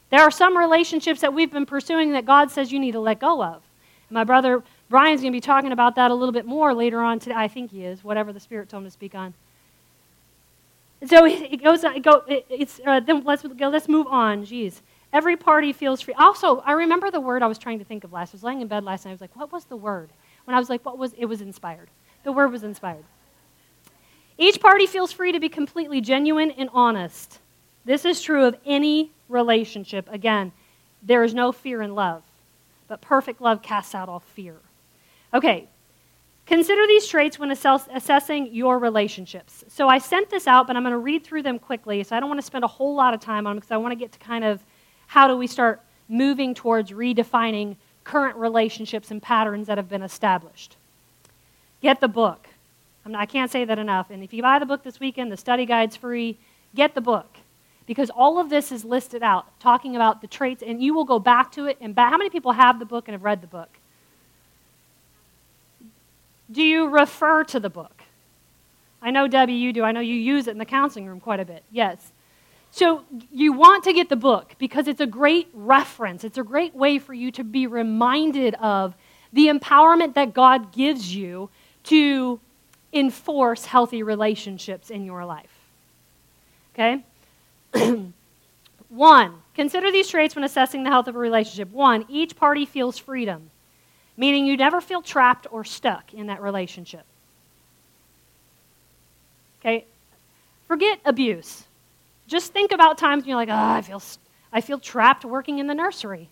There 0.10 0.22
are 0.22 0.32
some 0.32 0.58
relationships 0.58 1.22
that 1.22 1.34
we've 1.34 1.52
been 1.52 1.66
pursuing 1.66 2.14
that 2.14 2.26
God 2.26 2.52
says 2.52 2.72
you 2.72 2.80
need 2.80 2.94
to 2.94 3.00
let 3.00 3.20
go 3.20 3.44
of. 3.44 3.62
My 4.10 4.24
brother 4.24 4.64
Brian's 4.90 5.22
going 5.22 5.34
to 5.34 5.36
be 5.36 5.42
talking 5.42 5.72
about 5.72 5.96
that 5.96 6.12
a 6.12 6.14
little 6.14 6.32
bit 6.32 6.46
more 6.46 6.74
later 6.74 7.02
on 7.02 7.20
today. 7.20 7.36
I 7.36 7.48
think 7.48 7.72
he 7.72 7.84
is, 7.84 8.04
whatever 8.04 8.32
the 8.32 8.40
Spirit 8.40 8.70
told 8.70 8.84
him 8.84 8.88
to 8.88 8.92
speak 8.92 9.16
on. 9.16 9.34
So 11.06 11.26
it 11.26 11.62
goes. 11.62 11.84
It 11.84 12.04
go, 12.04 12.24
it's 12.28 12.80
uh, 12.86 13.00
then 13.02 13.24
let's 13.24 13.44
go. 13.44 13.70
Let's 13.70 13.88
move 13.88 14.08
on. 14.08 14.46
Jeez, 14.46 14.82
every 15.14 15.36
party 15.36 15.74
feels 15.74 16.02
free. 16.02 16.16
Also, 16.16 16.60
I 16.62 16.72
remember 16.72 17.12
the 17.12 17.20
word 17.20 17.44
I 17.44 17.48
was 17.48 17.58
trying 17.58 17.80
to 17.80 17.86
think 17.86 18.04
of 18.04 18.14
last. 18.14 18.34
I 18.34 18.36
was 18.36 18.44
laying 18.44 18.62
in 18.62 18.68
bed 18.68 18.84
last 18.84 19.06
night. 19.06 19.12
I 19.12 19.14
was 19.14 19.22
like, 19.22 19.36
what 19.36 19.52
was 19.52 19.66
the 19.66 19.76
word? 19.76 20.10
When 20.46 20.56
I 20.56 20.60
was 20.60 20.70
like, 20.70 20.86
what 20.86 20.98
was? 20.98 21.14
It 21.14 21.26
was 21.26 21.42
inspired. 21.42 21.90
The 22.24 22.32
word 22.32 22.52
was 22.52 22.64
inspired. 22.64 23.04
Each 24.40 24.60
party 24.60 24.88
feels 24.88 25.12
free 25.12 25.32
to 25.32 25.40
be 25.40 25.50
completely 25.50 26.02
genuine 26.02 26.52
and 26.52 26.70
honest. 26.74 27.40
This 27.88 28.04
is 28.04 28.22
true 28.22 28.44
of 28.44 28.58
any 28.66 29.12
relationship. 29.30 30.10
Again, 30.12 30.52
there 31.02 31.24
is 31.24 31.34
no 31.34 31.54
fear 31.54 31.82
in 31.82 31.96
love, 31.96 32.22
but 32.90 33.00
perfect 33.00 33.40
love 33.40 33.62
casts 33.62 33.96
out 33.96 34.10
all 34.10 34.20
fear. 34.20 34.58
Okay, 35.34 35.70
consider 36.46 36.86
these 36.86 37.08
traits 37.08 37.40
when 37.40 37.50
assessing 37.50 38.54
your 38.54 38.78
relationships. 38.78 39.64
So 39.70 39.88
I 39.88 40.00
sent 40.00 40.30
this 40.30 40.48
out, 40.48 40.68
but 40.68 40.76
I'm 40.76 40.84
going 40.84 40.92
to 40.92 40.98
read 40.98 41.24
through 41.24 41.44
them 41.44 41.60
quickly. 41.60 42.04
So 42.04 42.14
I 42.14 42.20
don't 42.20 42.28
want 42.28 42.42
to 42.42 42.46
spend 42.46 42.66
a 42.66 42.68
whole 42.68 42.94
lot 42.94 43.14
of 43.14 43.22
time 43.22 43.48
on 43.48 43.52
them 43.52 43.60
because 43.60 43.72
I 43.72 43.78
want 43.78 43.94
to 43.94 43.96
get 43.96 44.12
to 44.12 44.20
kind 44.20 44.44
of 44.44 44.62
how 45.08 45.30
do 45.30 45.38
we 45.38 45.48
start 45.48 45.82
moving 46.10 46.54
towards 46.54 46.92
redefining 46.92 47.78
current 48.04 48.36
relationships 48.36 49.12
and 49.12 49.22
patterns 49.22 49.68
that 49.68 49.78
have 49.78 49.88
been 49.88 50.04
established. 50.04 50.76
Get 51.82 52.02
the 52.02 52.10
book. 52.10 52.50
I 53.16 53.26
can't 53.26 53.50
say 53.50 53.64
that 53.64 53.80
enough. 53.80 54.10
And 54.10 54.26
if 54.26 54.34
you 54.34 54.42
buy 54.42 54.60
the 54.60 54.66
book 54.66 54.84
this 54.84 55.00
weekend, 55.00 55.32
the 55.32 55.38
study 55.38 55.66
guide's 55.66 55.96
free. 55.96 56.38
Get 56.76 56.94
the 56.94 57.00
book 57.00 57.38
because 57.88 58.10
all 58.10 58.38
of 58.38 58.50
this 58.50 58.72
is 58.72 58.86
listed 58.86 59.24
out, 59.24 59.60
talking 59.60 59.96
about 59.96 60.22
the 60.22 60.28
traits, 60.28 60.62
and 60.62 60.84
you 60.84 60.94
will 60.94 61.06
go 61.06 61.18
back 61.18 61.52
to 61.54 61.66
it. 61.66 61.78
And 61.82 61.96
back. 61.96 62.12
How 62.12 62.18
many 62.18 62.30
people 62.30 62.52
have 62.52 62.78
the 62.78 62.86
book 62.86 63.08
and 63.08 63.14
have 63.14 63.24
read 63.24 63.42
the 63.42 63.48
book? 63.48 63.80
Do 66.52 66.62
you 66.62 66.88
refer 66.88 67.44
to 67.46 67.60
the 67.60 67.70
book? 67.70 68.04
I 69.02 69.12
know, 69.12 69.28
Debbie, 69.28 69.54
you 69.54 69.72
do. 69.74 69.84
I 69.84 69.94
know 69.94 70.02
you 70.02 70.16
use 70.16 70.48
it 70.48 70.52
in 70.52 70.58
the 70.58 70.66
counseling 70.66 71.08
room 71.08 71.20
quite 71.20 71.40
a 71.40 71.46
bit. 71.46 71.64
Yes. 71.72 72.12
So 72.72 73.04
you 73.32 73.54
want 73.54 73.86
to 73.86 73.94
get 73.94 74.10
the 74.10 74.16
book 74.18 74.56
because 74.58 74.88
it's 74.88 75.02
a 75.02 75.08
great 75.08 75.48
reference. 75.54 76.24
It's 76.24 76.38
a 76.38 76.44
great 76.44 76.76
way 76.76 77.00
for 77.00 77.14
you 77.14 77.32
to 77.32 77.44
be 77.44 77.68
reminded 77.68 78.56
of 78.56 78.96
the 79.32 79.48
empowerment 79.48 80.14
that 80.16 80.34
God 80.34 80.74
gives 80.74 81.16
you 81.16 81.50
to 81.84 82.40
enforce 82.92 83.66
healthy 83.66 84.04
relationships 84.04 84.90
in 84.90 85.06
your 85.06 85.26
life. 85.26 85.52
Okay? 86.74 87.04
One, 88.90 89.36
consider 89.54 89.92
these 89.92 90.08
traits 90.08 90.36
when 90.36 90.44
assessing 90.44 90.84
the 90.84 90.90
health 90.90 91.08
of 91.08 91.16
a 91.16 91.20
relationship. 91.20 91.72
One, 91.72 92.06
each 92.10 92.36
party 92.36 92.66
feels 92.66 92.98
freedom 92.98 93.50
meaning 94.18 94.48
you 94.48 94.58
never 94.58 94.82
feel 94.82 95.02
trapped 95.02 95.48
or 95.52 95.64
stuck 95.64 96.14
in 96.14 96.28
that 96.28 96.42
relationship. 96.42 97.06
Okay? 99.62 99.86
Forget 100.68 101.00
abuse. 101.06 101.64
Just 102.28 102.52
think 102.52 102.72
about 102.72 102.98
times 102.98 103.24
when 103.24 103.30
you're 103.30 103.38
like, 103.38 103.50
oh, 103.50 103.54
I 103.54 103.82
feel, 103.84 104.02
I 104.52 104.62
feel 104.62 104.80
trapped 104.80 105.24
working 105.24 105.60
in 105.60 105.68
the 105.68 105.76
nursery. 105.76 106.28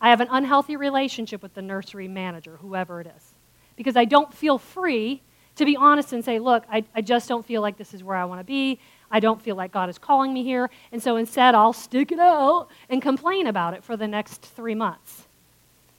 I 0.00 0.10
have 0.10 0.20
an 0.20 0.28
unhealthy 0.30 0.76
relationship 0.76 1.42
with 1.42 1.54
the 1.54 1.62
nursery 1.62 2.08
manager, 2.08 2.58
whoever 2.60 3.00
it 3.00 3.06
is, 3.16 3.32
because 3.76 3.96
I 3.96 4.04
don't 4.04 4.32
feel 4.32 4.58
free 4.58 5.22
to 5.56 5.64
be 5.64 5.76
honest 5.76 6.12
and 6.12 6.24
say, 6.24 6.38
look, 6.38 6.64
I, 6.70 6.84
I 6.94 7.02
just 7.02 7.28
don't 7.28 7.44
feel 7.44 7.60
like 7.60 7.76
this 7.76 7.92
is 7.92 8.02
where 8.02 8.16
I 8.16 8.24
want 8.24 8.40
to 8.40 8.44
be. 8.44 8.78
I 9.12 9.20
don't 9.20 9.40
feel 9.40 9.54
like 9.54 9.70
God 9.70 9.90
is 9.90 9.98
calling 9.98 10.32
me 10.32 10.42
here. 10.42 10.70
And 10.90 11.02
so 11.02 11.16
instead, 11.16 11.54
I'll 11.54 11.74
stick 11.74 12.10
it 12.10 12.18
out 12.18 12.68
and 12.88 13.02
complain 13.02 13.46
about 13.46 13.74
it 13.74 13.84
for 13.84 13.96
the 13.96 14.08
next 14.08 14.40
three 14.40 14.74
months. 14.74 15.26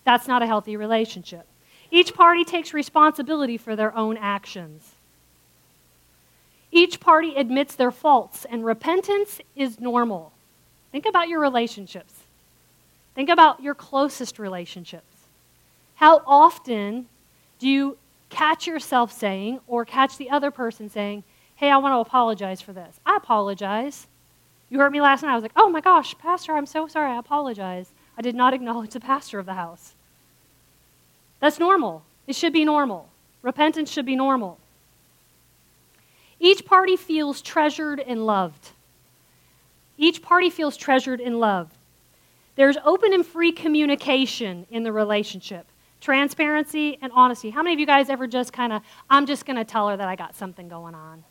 That's 0.03 0.27
not 0.27 0.41
a 0.41 0.47
healthy 0.47 0.75
relationship. 0.75 1.45
Each 1.91 2.13
party 2.13 2.43
takes 2.43 2.73
responsibility 2.73 3.55
for 3.55 3.75
their 3.75 3.95
own 3.95 4.17
actions. 4.17 4.95
Each 6.71 6.99
party 6.99 7.35
admits 7.35 7.75
their 7.75 7.91
faults, 7.91 8.45
and 8.49 8.65
repentance 8.65 9.39
is 9.55 9.79
normal. 9.79 10.31
Think 10.91 11.05
about 11.05 11.29
your 11.29 11.39
relationships. 11.39 12.13
Think 13.13 13.29
about 13.29 13.61
your 13.61 13.75
closest 13.75 14.39
relationships. 14.39 15.05
How 15.95 16.23
often 16.25 17.05
do 17.59 17.67
you 17.67 17.97
catch 18.31 18.65
yourself 18.65 19.11
saying, 19.11 19.59
or 19.67 19.85
catch 19.85 20.17
the 20.17 20.31
other 20.31 20.49
person 20.49 20.89
saying, 20.89 21.23
Hey, 21.55 21.69
I 21.69 21.77
want 21.77 21.93
to 21.93 21.99
apologize 21.99 22.61
for 22.61 22.73
this? 22.73 22.99
I 23.05 23.15
apologize. 23.15 24.07
You 24.69 24.79
heard 24.79 24.91
me 24.91 25.01
last 25.01 25.21
night. 25.23 25.31
I 25.31 25.35
was 25.35 25.43
like, 25.43 25.53
Oh 25.55 25.69
my 25.69 25.81
gosh, 25.81 26.17
Pastor, 26.17 26.53
I'm 26.53 26.65
so 26.65 26.87
sorry. 26.87 27.11
I 27.11 27.17
apologize. 27.19 27.91
I 28.17 28.21
did 28.21 28.35
not 28.35 28.53
acknowledge 28.55 28.91
the 28.91 28.99
pastor 28.99 29.39
of 29.39 29.45
the 29.45 29.53
house. 29.53 29.93
That's 31.39 31.59
normal. 31.59 32.03
It 32.25 32.35
should 32.35 32.53
be 32.53 32.65
normal. 32.65 33.09
Repentance 33.41 33.91
should 33.91 34.05
be 34.05 34.15
normal. 34.15 34.57
Each 36.39 36.65
party 36.65 36.95
feels 36.95 37.41
treasured 37.41 37.99
and 37.99 38.25
loved. 38.25 38.71
Each 39.97 40.21
party 40.21 40.49
feels 40.49 40.75
treasured 40.75 41.21
and 41.21 41.39
loved. 41.39 41.75
There's 42.55 42.77
open 42.83 43.13
and 43.13 43.25
free 43.25 43.51
communication 43.51 44.67
in 44.69 44.83
the 44.83 44.91
relationship, 44.91 45.67
transparency 46.01 46.97
and 47.01 47.11
honesty. 47.13 47.49
How 47.49 47.63
many 47.63 47.73
of 47.73 47.79
you 47.79 47.85
guys 47.85 48.09
ever 48.09 48.27
just 48.27 48.53
kind 48.53 48.73
of, 48.73 48.81
I'm 49.09 49.25
just 49.25 49.45
going 49.45 49.57
to 49.57 49.65
tell 49.65 49.89
her 49.89 49.97
that 49.97 50.07
I 50.07 50.15
got 50.15 50.35
something 50.35 50.67
going 50.67 50.95
on? 50.95 51.23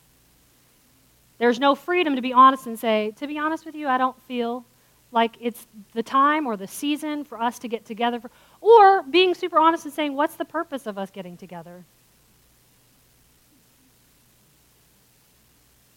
There's 1.42 1.58
no 1.58 1.74
freedom 1.74 2.14
to 2.14 2.22
be 2.22 2.32
honest 2.32 2.68
and 2.68 2.78
say, 2.78 3.14
to 3.16 3.26
be 3.26 3.36
honest 3.36 3.66
with 3.66 3.74
you, 3.74 3.88
I 3.88 3.98
don't 3.98 4.16
feel 4.28 4.64
like 5.10 5.34
it's 5.40 5.66
the 5.92 6.02
time 6.04 6.46
or 6.46 6.56
the 6.56 6.68
season 6.68 7.24
for 7.24 7.42
us 7.42 7.58
to 7.58 7.68
get 7.68 7.84
together. 7.84 8.20
For, 8.20 8.30
or 8.60 9.02
being 9.02 9.34
super 9.34 9.58
honest 9.58 9.84
and 9.84 9.92
saying, 9.92 10.14
what's 10.14 10.36
the 10.36 10.44
purpose 10.44 10.86
of 10.86 10.98
us 10.98 11.10
getting 11.10 11.36
together? 11.36 11.82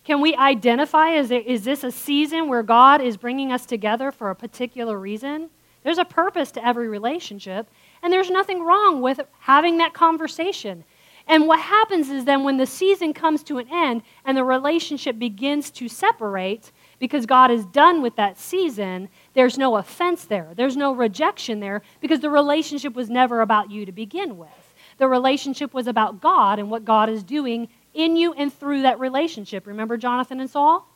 Can 0.03 0.19
we 0.19 0.33
identify 0.33 1.09
is, 1.09 1.29
there, 1.29 1.41
is 1.41 1.63
this 1.63 1.83
a 1.83 1.91
season 1.91 2.49
where 2.49 2.63
God 2.63 2.99
is 2.99 3.15
bringing 3.15 3.51
us 3.51 3.67
together 3.67 4.11
for 4.11 4.31
a 4.31 4.35
particular 4.35 4.97
reason? 4.97 5.51
There's 5.83 5.99
a 5.99 6.05
purpose 6.05 6.49
to 6.53 6.65
every 6.65 6.87
relationship, 6.87 7.67
and 8.01 8.11
there's 8.11 8.31
nothing 8.31 8.63
wrong 8.63 8.99
with 8.99 9.21
having 9.41 9.77
that 9.77 9.93
conversation. 9.93 10.83
And 11.27 11.47
what 11.47 11.59
happens 11.59 12.09
is 12.09 12.25
then 12.25 12.43
when 12.43 12.57
the 12.57 12.67
season 12.67 13.13
comes 13.13 13.41
to 13.43 13.57
an 13.57 13.67
end 13.71 14.03
and 14.23 14.37
the 14.37 14.43
relationship 14.43 15.17
begins 15.17 15.71
to 15.71 15.89
separate, 15.89 16.71
because 16.99 17.25
God 17.25 17.49
is 17.49 17.65
done 17.65 18.01
with 18.01 18.15
that 18.15 18.37
season, 18.37 19.09
there's 19.33 19.57
no 19.57 19.77
offense 19.77 20.25
there. 20.25 20.51
There's 20.55 20.77
no 20.77 20.93
rejection 20.93 21.59
there 21.59 21.81
because 21.99 22.19
the 22.19 22.29
relationship 22.29 22.93
was 22.93 23.09
never 23.09 23.41
about 23.41 23.71
you 23.71 23.85
to 23.85 23.91
begin 23.91 24.37
with. 24.37 24.49
The 24.97 25.07
relationship 25.07 25.73
was 25.73 25.87
about 25.87 26.21
God 26.21 26.59
and 26.59 26.69
what 26.69 26.85
God 26.85 27.09
is 27.09 27.23
doing 27.23 27.69
in 27.93 28.15
you 28.15 28.33
and 28.33 28.53
through 28.53 28.83
that 28.83 28.99
relationship. 28.99 29.65
Remember 29.65 29.97
Jonathan 29.97 30.39
and 30.39 30.49
Saul? 30.49 30.87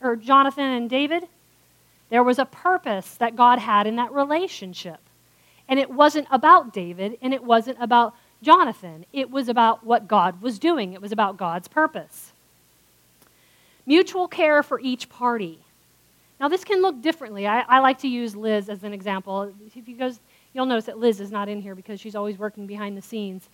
Or 0.00 0.16
Jonathan 0.16 0.64
and 0.64 0.90
David? 0.90 1.28
There 2.08 2.22
was 2.22 2.38
a 2.38 2.44
purpose 2.44 3.14
that 3.16 3.36
God 3.36 3.58
had 3.58 3.86
in 3.86 3.96
that 3.96 4.12
relationship. 4.12 4.98
And 5.68 5.78
it 5.78 5.90
wasn't 5.90 6.26
about 6.30 6.72
David 6.72 7.18
and 7.20 7.32
it 7.32 7.44
wasn't 7.44 7.78
about 7.80 8.14
Jonathan. 8.42 9.04
It 9.12 9.30
was 9.30 9.48
about 9.48 9.84
what 9.84 10.08
God 10.08 10.42
was 10.42 10.58
doing, 10.58 10.92
it 10.92 11.02
was 11.02 11.12
about 11.12 11.36
God's 11.36 11.68
purpose. 11.68 12.32
Mutual 13.86 14.28
care 14.28 14.62
for 14.62 14.78
each 14.80 15.08
party. 15.08 15.60
Now, 16.40 16.48
this 16.48 16.62
can 16.62 16.82
look 16.82 17.02
differently. 17.02 17.46
I, 17.46 17.60
I 17.62 17.80
like 17.80 17.98
to 18.00 18.08
use 18.08 18.36
Liz 18.36 18.68
as 18.68 18.84
an 18.84 18.92
example. 18.92 19.52
If 19.74 19.88
you 19.88 19.96
guys, 19.96 20.20
you'll 20.52 20.66
notice 20.66 20.84
that 20.84 20.98
Liz 20.98 21.20
is 21.20 21.32
not 21.32 21.48
in 21.48 21.60
here 21.60 21.74
because 21.74 21.98
she's 21.98 22.14
always 22.14 22.38
working 22.38 22.66
behind 22.66 22.96
the 22.96 23.02
scenes. 23.02 23.48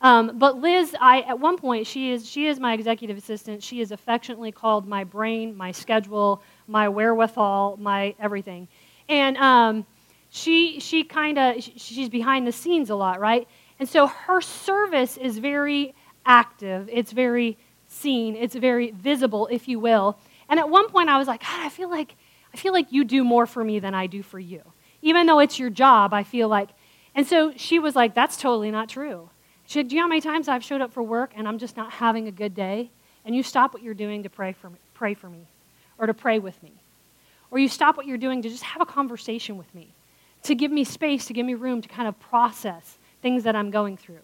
Um, 0.00 0.38
but 0.38 0.58
Liz, 0.58 0.96
I, 0.98 1.20
at 1.22 1.38
one 1.38 1.58
point, 1.58 1.86
she 1.86 2.10
is, 2.12 2.26
she 2.26 2.46
is 2.46 2.58
my 2.58 2.72
executive 2.72 3.18
assistant. 3.18 3.62
She 3.62 3.82
is 3.82 3.92
affectionately 3.92 4.50
called 4.50 4.88
my 4.88 5.04
brain, 5.04 5.54
my 5.54 5.72
schedule, 5.72 6.42
my 6.66 6.88
wherewithal, 6.88 7.76
my 7.78 8.14
everything. 8.18 8.68
And 9.10 9.36
um, 9.36 9.84
she, 10.30 10.80
she 10.80 11.04
kind 11.04 11.38
of, 11.38 11.62
she's 11.62 12.08
behind 12.08 12.46
the 12.46 12.52
scenes 12.52 12.88
a 12.88 12.94
lot, 12.94 13.20
right? 13.20 13.46
And 13.80 13.88
so 13.88 14.06
her 14.06 14.40
service 14.40 15.16
is 15.16 15.38
very 15.38 15.94
active. 16.24 16.88
It's 16.92 17.12
very 17.12 17.56
seen. 17.88 18.36
It's 18.36 18.54
very 18.54 18.92
visible, 18.92 19.48
if 19.50 19.66
you 19.66 19.80
will. 19.80 20.18
And 20.48 20.60
at 20.60 20.68
one 20.68 20.88
point 20.90 21.08
I 21.08 21.18
was 21.18 21.26
like, 21.26 21.40
God, 21.40 21.60
I 21.60 21.70
feel 21.70 21.90
like 21.90 22.14
I 22.52 22.56
feel 22.56 22.72
like 22.72 22.92
you 22.92 23.04
do 23.04 23.24
more 23.24 23.46
for 23.46 23.64
me 23.64 23.78
than 23.78 23.94
I 23.94 24.06
do 24.06 24.22
for 24.22 24.38
you. 24.38 24.60
Even 25.02 25.26
though 25.26 25.38
it's 25.38 25.58
your 25.58 25.70
job, 25.70 26.12
I 26.12 26.22
feel 26.22 26.48
like 26.48 26.68
and 27.14 27.26
so 27.26 27.52
she 27.56 27.78
was 27.78 27.96
like, 27.96 28.14
That's 28.14 28.36
totally 28.36 28.70
not 28.70 28.88
true. 28.88 29.30
She 29.66 29.78
said, 29.78 29.88
Do 29.88 29.96
you 29.96 30.00
know 30.00 30.04
how 30.04 30.08
many 30.10 30.20
times 30.20 30.46
I've 30.46 30.64
showed 30.64 30.80
up 30.80 30.92
for 30.92 31.02
work 31.02 31.32
and 31.34 31.48
I'm 31.48 31.58
just 31.58 31.76
not 31.76 31.92
having 31.92 32.28
a 32.28 32.32
good 32.32 32.54
day? 32.54 32.90
And 33.24 33.34
you 33.34 33.42
stop 33.42 33.74
what 33.74 33.82
you're 33.82 33.94
doing 33.94 34.22
to 34.22 34.30
pray 34.30 34.52
for 34.52 34.70
me, 34.70 34.78
pray 34.94 35.14
for 35.14 35.28
me 35.28 35.46
or 35.98 36.06
to 36.06 36.14
pray 36.14 36.38
with 36.38 36.60
me. 36.62 36.72
Or 37.50 37.58
you 37.58 37.68
stop 37.68 37.96
what 37.96 38.06
you're 38.06 38.18
doing 38.18 38.42
to 38.42 38.48
just 38.48 38.62
have 38.62 38.80
a 38.80 38.86
conversation 38.86 39.58
with 39.58 39.72
me, 39.74 39.92
to 40.44 40.54
give 40.54 40.70
me 40.70 40.84
space, 40.84 41.26
to 41.26 41.32
give 41.32 41.44
me 41.44 41.54
room 41.54 41.82
to 41.82 41.88
kind 41.88 42.08
of 42.08 42.18
process 42.20 42.98
things 43.22 43.44
that 43.44 43.56
I'm 43.56 43.70
going 43.70 43.96
through. 43.96 44.20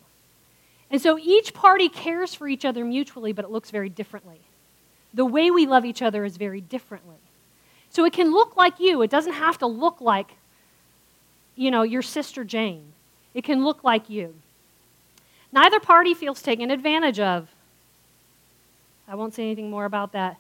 And 0.91 1.01
so 1.01 1.19
each 1.19 1.53
party 1.53 1.89
cares 1.89 2.35
for 2.35 2.47
each 2.49 2.65
other 2.65 2.85
mutually, 2.85 3.33
but 3.33 3.45
it 3.45 3.51
looks 3.51 3.71
very 3.71 3.89
differently. 3.89 4.41
The 5.15 5.25
way 5.25 5.51
we 5.51 5.67
love 5.67 5.85
each 5.85 6.03
other 6.03 6.25
is 6.25 6.37
very 6.37 6.61
differently. 6.61 7.17
So 7.91 8.05
it 8.05 8.13
can 8.13 8.33
look 8.33 8.57
like 8.57 8.79
you. 8.79 9.03
It 9.03 9.11
doesn't 9.11 9.33
have 9.33 9.59
to 9.59 9.67
look 9.67 10.01
like, 10.01 10.33
you 11.57 11.71
know, 11.71 11.83
your 11.83 12.03
sister 12.03 12.45
Jane. 12.45 12.93
It 13.35 13.45
can 13.45 13.65
look 13.65 13.83
like 13.83 14.09
you. 14.09 14.35
Neither 15.53 15.81
party 15.81 16.15
feels 16.15 16.43
taken 16.43 16.71
advantage 16.71 17.19
of. 17.19 17.49
I 19.09 19.15
won't 19.15 19.35
say 19.35 19.45
anything 19.45 19.71
more 19.71 19.85
about 19.85 20.13
that. 20.13 20.39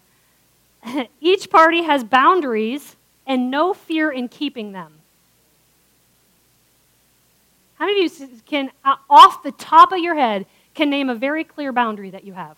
Each 1.20 1.48
party 1.48 1.82
has 1.82 2.04
boundaries 2.04 2.96
and 3.26 3.50
no 3.50 3.72
fear 3.72 4.10
in 4.10 4.28
keeping 4.28 4.72
them. 4.72 4.92
How 7.86 7.92
many 7.92 8.04
of 8.04 8.18
you 8.18 8.28
can, 8.44 8.72
uh, 8.84 8.96
off 9.08 9.44
the 9.44 9.52
top 9.52 9.92
of 9.92 10.00
your 10.00 10.16
head, 10.16 10.46
can 10.74 10.90
name 10.90 11.08
a 11.08 11.14
very 11.14 11.44
clear 11.44 11.70
boundary 11.70 12.10
that 12.10 12.24
you 12.24 12.32
have? 12.32 12.56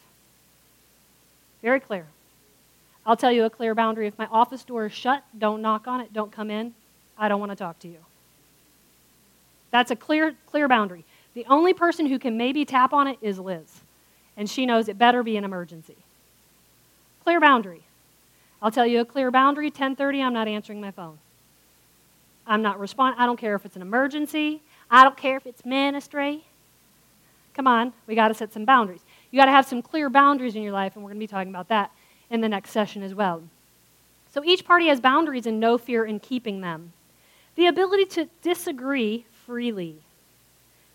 Very 1.61 1.81
clear. 1.81 2.07
I'll 3.05 3.15
tell 3.15 3.31
you 3.31 3.45
a 3.45 3.51
clear 3.51 3.75
boundary. 3.75 4.07
If 4.07 4.17
my 4.17 4.25
office 4.33 4.65
door 4.65 4.87
is 4.87 4.93
shut, 4.95 5.23
don't 5.39 5.61
knock 5.61 5.87
on 5.87 6.01
it, 6.01 6.15
don't 6.15 6.33
come 6.33 6.51
in. 6.51 6.73
I 7.19 7.29
don't 7.29 7.41
want 7.41 7.53
to 7.53 7.57
talk 7.57 7.79
to 7.81 7.89
you. 7.89 7.99
That's 9.71 9.91
a 9.91 9.97
clear, 9.97 10.35
clear 10.47 10.67
boundary. 10.67 11.05
The 11.35 11.45
only 11.51 11.75
person 11.75 12.07
who 12.07 12.19
can 12.19 12.39
maybe 12.39 12.65
tap 12.65 12.95
on 12.95 13.07
it 13.07 13.19
is 13.21 13.39
Liz, 13.39 13.83
and 14.35 14.49
she 14.49 14.65
knows 14.65 14.89
it 14.89 14.97
better 14.97 15.23
be 15.23 15.37
an 15.37 15.45
emergency. 15.45 15.97
Clear 17.25 17.39
boundary. 17.39 17.83
I'll 18.63 18.71
tell 18.71 18.87
you 18.87 19.01
a 19.01 19.05
clear 19.05 19.31
boundary. 19.31 19.71
10:30, 19.71 20.23
I'm 20.23 20.33
not 20.33 20.49
answering 20.49 20.81
my 20.81 20.91
phone. 20.91 21.19
I'm 22.47 22.63
not 22.63 22.81
responding. 22.81 23.21
I 23.21 23.27
don't 23.27 23.39
care 23.39 23.55
if 23.57 23.67
it's 23.67 23.77
an 23.77 23.83
emergency. 23.83 24.63
I 24.91 25.05
don't 25.05 25.17
care 25.17 25.37
if 25.37 25.47
it's 25.47 25.65
ministry. 25.65 26.45
Come 27.55 27.67
on, 27.67 27.93
we 28.07 28.15
got 28.15 28.29
to 28.29 28.35
set 28.35 28.53
some 28.53 28.65
boundaries. 28.65 29.01
You 29.31 29.41
got 29.41 29.47
to 29.47 29.53
have 29.53 29.67
some 29.67 29.83
clear 29.83 30.09
boundaries 30.09 30.55
in 30.55 30.63
your 30.63 30.73
life, 30.73 30.95
and 30.95 31.05
we're 31.05 31.11
going 31.11 31.21
to 31.21 31.27
be 31.27 31.27
talking 31.27 31.51
about 31.51 31.69
that 31.69 31.91
in 32.31 32.41
the 32.41 32.49
next 32.49 32.71
session 32.71 33.03
as 33.03 33.15
well. 33.15 33.43
So 34.31 34.45
each 34.45 34.65
party 34.65 34.87
has 34.89 35.01
boundaries 35.01 35.47
and 35.47 35.59
no 35.59 35.79
fear 35.79 36.05
in 36.05 36.21
keeping 36.21 36.61
them. 36.61 36.93
The 37.57 37.67
ability 37.67 38.05
to 38.07 38.29
disagree 38.43 39.27
freely. 39.45 39.97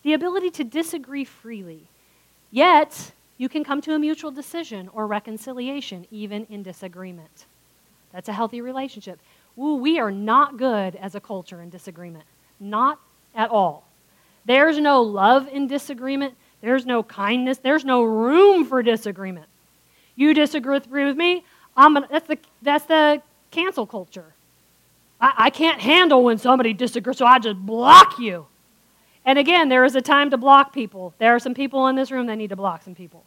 The 0.04 0.14
ability 0.14 0.52
to 0.52 0.64
disagree 0.64 1.26
freely. 1.26 1.88
Yet, 2.52 3.12
you 3.38 3.50
can 3.50 3.64
come 3.64 3.82
to 3.82 3.94
a 3.94 4.00
mutual 4.00 4.32
decision 4.32 4.90
or 4.94 5.08
reconciliation 5.08 6.06
even 6.12 6.46
in 6.50 6.64
disagreement. 6.64 7.46
That's 8.12 8.30
a 8.30 8.34
healthy 8.34 8.62
relationship. 8.62 9.20
Ooh, 9.58 9.76
we 9.76 10.00
are 10.00 10.12
not 10.12 10.58
good 10.58 10.96
as 10.96 11.16
a 11.16 11.20
culture 11.20 11.62
in 11.62 11.70
disagreement. 11.70 12.26
Not 12.60 13.00
at 13.36 13.50
all. 13.50 13.88
There's 14.46 14.78
no 14.80 15.02
love 15.02 15.48
in 15.48 15.68
disagreement. 15.68 16.36
There's 16.62 16.86
no 16.86 17.04
kindness. 17.04 17.58
There's 17.58 17.86
no 17.86 18.04
room 18.04 18.66
for 18.66 18.84
disagreement. 18.84 19.48
You 20.16 20.34
disagree 20.34 21.06
with 21.06 21.18
me, 21.18 21.44
I'm 21.76 21.96
gonna, 21.96 22.08
that's, 22.10 22.28
the, 22.28 22.38
that's 22.62 22.86
the 22.86 23.22
cancel 23.52 23.86
culture. 23.86 24.34
I, 25.20 25.34
I 25.38 25.50
can't 25.50 25.82
handle 25.82 26.24
when 26.24 26.38
somebody 26.38 26.74
disagrees, 26.74 27.18
so 27.18 27.26
I 27.26 27.40
just 27.40 27.58
block 27.58 28.20
you. 28.20 28.46
And 29.26 29.40
again, 29.40 29.70
there 29.70 29.86
is 29.86 29.96
a 29.96 30.02
time 30.02 30.30
to 30.32 30.38
block 30.38 30.74
people. 30.74 31.14
There 31.18 31.34
are 31.34 31.40
some 31.40 31.54
people 31.54 31.88
in 31.88 31.96
this 31.96 32.12
room 32.12 32.28
that 32.28 32.36
need 32.36 32.50
to 32.50 32.56
block 32.56 32.84
some 32.84 32.94
people. 32.94 33.24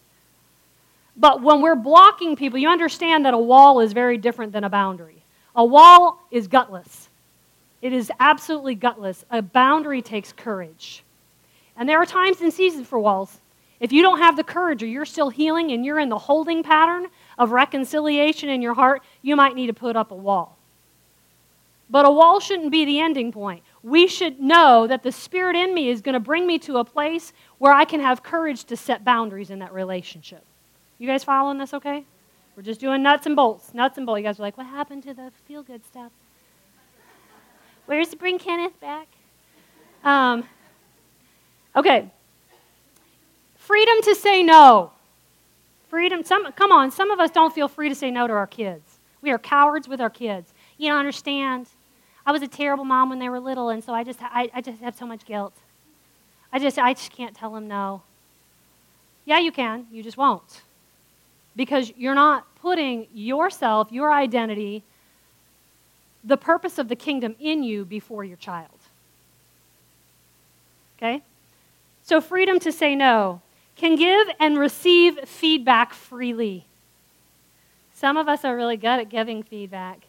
But 1.17 1.43
when 1.43 1.63
we're 1.63 1.77
blocking 1.77 2.37
people, 2.37 2.59
you 2.59 2.69
understand 2.69 3.25
that 3.25 3.33
a 3.33 3.39
wall 3.39 3.81
is 3.81 3.95
very 3.95 4.19
different 4.19 4.53
than 4.53 4.65
a 4.65 4.69
boundary. 4.69 5.23
A 5.55 5.65
wall 5.65 6.21
is 6.31 6.47
gutless. 6.47 7.06
It 7.87 7.93
is 7.93 8.11
absolutely 8.19 8.75
gutless. 8.75 9.25
A 9.31 9.41
boundary 9.41 10.03
takes 10.03 10.33
courage. 10.33 11.05
And 11.77 11.89
there 11.89 11.99
are 11.99 12.05
times 12.05 12.41
and 12.41 12.53
seasons 12.53 12.89
for 12.89 12.99
walls. 12.99 13.39
If 13.79 13.93
you 13.93 14.03
don't 14.03 14.19
have 14.19 14.35
the 14.35 14.43
courage 14.43 14.83
or 14.83 14.87
you're 14.87 15.05
still 15.05 15.31
healing 15.31 15.71
and 15.71 15.85
you're 15.85 16.01
in 16.01 16.09
the 16.09 16.19
holding 16.19 16.65
pattern 16.65 17.07
of 17.39 17.53
reconciliation 17.53 18.49
in 18.49 18.61
your 18.61 18.75
heart, 18.75 19.05
you 19.23 19.37
might 19.37 19.55
need 19.55 19.69
to 19.69 19.73
put 19.73 19.95
up 19.95 20.11
a 20.11 20.17
wall. 20.17 20.59
But 21.89 22.05
a 22.05 22.11
wall 22.11 22.41
shouldn't 22.41 22.73
be 22.73 22.85
the 22.85 22.99
ending 22.99 23.31
point. 23.31 23.63
We 23.85 24.09
should 24.09 24.41
know 24.41 24.89
that 24.89 25.05
the 25.05 25.13
Spirit 25.13 25.55
in 25.55 25.73
me 25.73 25.89
is 25.89 26.01
going 26.01 26.15
to 26.15 26.19
bring 26.19 26.45
me 26.45 26.59
to 26.59 26.79
a 26.79 26.85
place 26.85 27.33
where 27.59 27.73
I 27.73 27.85
can 27.85 28.01
have 28.01 28.25
courage 28.25 28.65
to 28.65 28.77
set 28.77 29.05
boundaries 29.05 29.51
in 29.51 29.61
that 29.61 29.73
relationship. 29.73 30.43
You 30.99 31.07
guys 31.07 31.23
following 31.23 31.59
this 31.59 31.73
okay? 31.73 32.05
We're 32.57 32.65
just 32.65 32.81
doing 32.81 33.05
nuts 33.05 33.27
and 33.27 33.37
bolts. 33.37 33.73
Nuts 33.75 33.97
and 33.97 34.05
bolts. 34.05 34.19
You 34.19 34.25
guys 34.25 34.41
are 34.41 34.43
like, 34.43 34.59
what 34.59 34.67
happened 34.67 35.05
to 35.05 35.15
the 35.15 35.31
feel 35.47 35.63
good 35.63 35.85
stuff? 35.87 36.11
Where's 37.87 38.15
bring 38.15 38.39
Kenneth 38.39 38.79
back? 38.81 39.07
Um, 40.05 40.45
okay. 41.75 42.11
Freedom 43.57 44.03
to 44.03 44.15
say 44.15 44.43
no. 44.43 44.93
Freedom. 45.89 46.25
Some, 46.25 46.53
come 46.53 46.73
on, 46.73 46.91
some 46.91 47.11
of 47.11 47.21
us 47.21 47.31
don't 47.31 47.55
feel 47.55 47.69
free 47.69 47.89
to 47.89 47.95
say 47.95 48.11
no 48.11 48.27
to 48.27 48.33
our 48.33 48.47
kids. 48.47 48.99
We 49.23 49.31
are 49.31 49.39
cowards 49.39 49.89
with 49.89 50.01
our 50.01 50.11
kids. 50.11 50.53
You 50.79 50.91
don't 50.91 50.99
understand. 50.99 51.69
I 52.27 52.33
was 52.33 52.43
a 52.43 52.49
terrible 52.49 52.85
mom 52.85 53.09
when 53.09 53.21
they 53.21 53.29
were 53.29 53.41
little, 53.41 53.71
and 53.71 53.83
so 53.83 53.95
I 53.95 54.03
just, 54.03 54.19
I, 54.21 54.51
I 54.53 54.61
just 54.61 54.83
have 54.83 54.97
so 54.97 55.07
much 55.07 55.25
guilt. 55.25 55.55
I 56.53 56.59
just, 56.59 56.79
I 56.79 56.93
just 56.93 57.13
can't 57.13 57.35
tell 57.35 57.53
them 57.53 57.69
no. 57.69 58.03
Yeah, 59.25 59.39
you 59.39 59.53
can. 59.53 59.87
You 59.93 60.03
just 60.03 60.17
won't. 60.17 60.63
Because 61.55 61.93
you're 61.97 62.15
not 62.15 62.47
putting 62.57 63.07
yourself, 63.15 63.91
your 63.91 64.13
identity, 64.13 64.83
the 66.27 66.37
purpose 66.37 66.79
of 66.79 66.89
the 66.89 66.97
kingdom 66.97 67.37
in 67.39 67.63
you 67.63 67.85
before 67.85 68.25
your 68.25 68.37
child. 68.37 68.79
Okay? 70.99 71.23
So, 72.03 72.21
freedom 72.21 72.59
to 72.61 72.73
say 72.73 72.95
no 72.95 73.41
can 73.77 73.95
give 73.97 74.29
and 74.41 74.59
receive 74.59 75.21
feedback 75.29 75.93
freely. 75.93 76.67
Some 77.95 78.17
of 78.17 78.29
us 78.29 78.45
are 78.45 78.57
really 78.57 78.77
good 78.77 79.01
at 79.01 79.09
giving 79.09 79.43
feedback. 79.43 80.01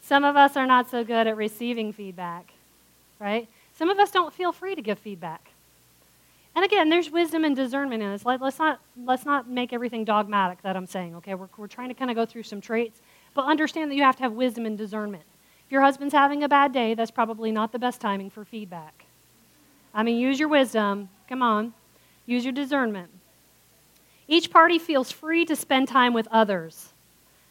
Some 0.00 0.24
of 0.24 0.36
us 0.36 0.56
are 0.56 0.66
not 0.66 0.90
so 0.90 1.04
good 1.04 1.26
at 1.26 1.36
receiving 1.36 1.92
feedback, 1.92 2.52
right? 3.18 3.46
Some 3.76 3.90
of 3.90 3.98
us 3.98 4.10
don't 4.10 4.32
feel 4.32 4.52
free 4.52 4.74
to 4.74 4.82
give 4.82 4.98
feedback. 4.98 5.50
And 6.54 6.64
again, 6.64 6.88
there's 6.88 7.10
wisdom 7.10 7.44
and 7.44 7.54
discernment 7.54 8.02
in 8.02 8.10
this. 8.10 8.24
Let, 8.24 8.42
us 8.42 8.58
not, 8.58 8.80
let's 9.04 9.24
not 9.26 9.48
make 9.48 9.72
everything 9.72 10.04
dogmatic 10.04 10.62
that 10.62 10.76
I'm 10.76 10.86
saying, 10.86 11.14
okay? 11.16 11.34
We're, 11.34 11.48
we're 11.56 11.68
trying 11.68 11.88
to 11.88 11.94
kind 11.94 12.10
of 12.10 12.16
go 12.16 12.26
through 12.26 12.44
some 12.44 12.60
traits 12.60 13.00
but 13.38 13.46
understand 13.46 13.88
that 13.88 13.94
you 13.94 14.02
have 14.02 14.16
to 14.16 14.24
have 14.24 14.32
wisdom 14.32 14.66
and 14.66 14.76
discernment. 14.76 15.22
If 15.64 15.70
your 15.70 15.82
husband's 15.82 16.12
having 16.12 16.42
a 16.42 16.48
bad 16.48 16.72
day, 16.72 16.94
that's 16.94 17.12
probably 17.12 17.52
not 17.52 17.70
the 17.70 17.78
best 17.78 18.00
timing 18.00 18.30
for 18.30 18.44
feedback. 18.44 19.04
I 19.94 20.02
mean, 20.02 20.18
use 20.18 20.40
your 20.40 20.48
wisdom. 20.48 21.08
Come 21.28 21.40
on. 21.40 21.72
Use 22.26 22.42
your 22.42 22.52
discernment. 22.52 23.10
Each 24.26 24.50
party 24.50 24.76
feels 24.80 25.12
free 25.12 25.44
to 25.44 25.54
spend 25.54 25.86
time 25.86 26.14
with 26.14 26.26
others. 26.32 26.88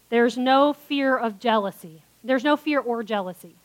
There's 0.10 0.38
no 0.38 0.74
fear 0.74 1.16
of 1.18 1.40
jealousy. 1.40 2.02
There's 2.22 2.44
no 2.44 2.58
fear 2.58 2.82
or 2.82 3.02
jealousy. 3.02 3.56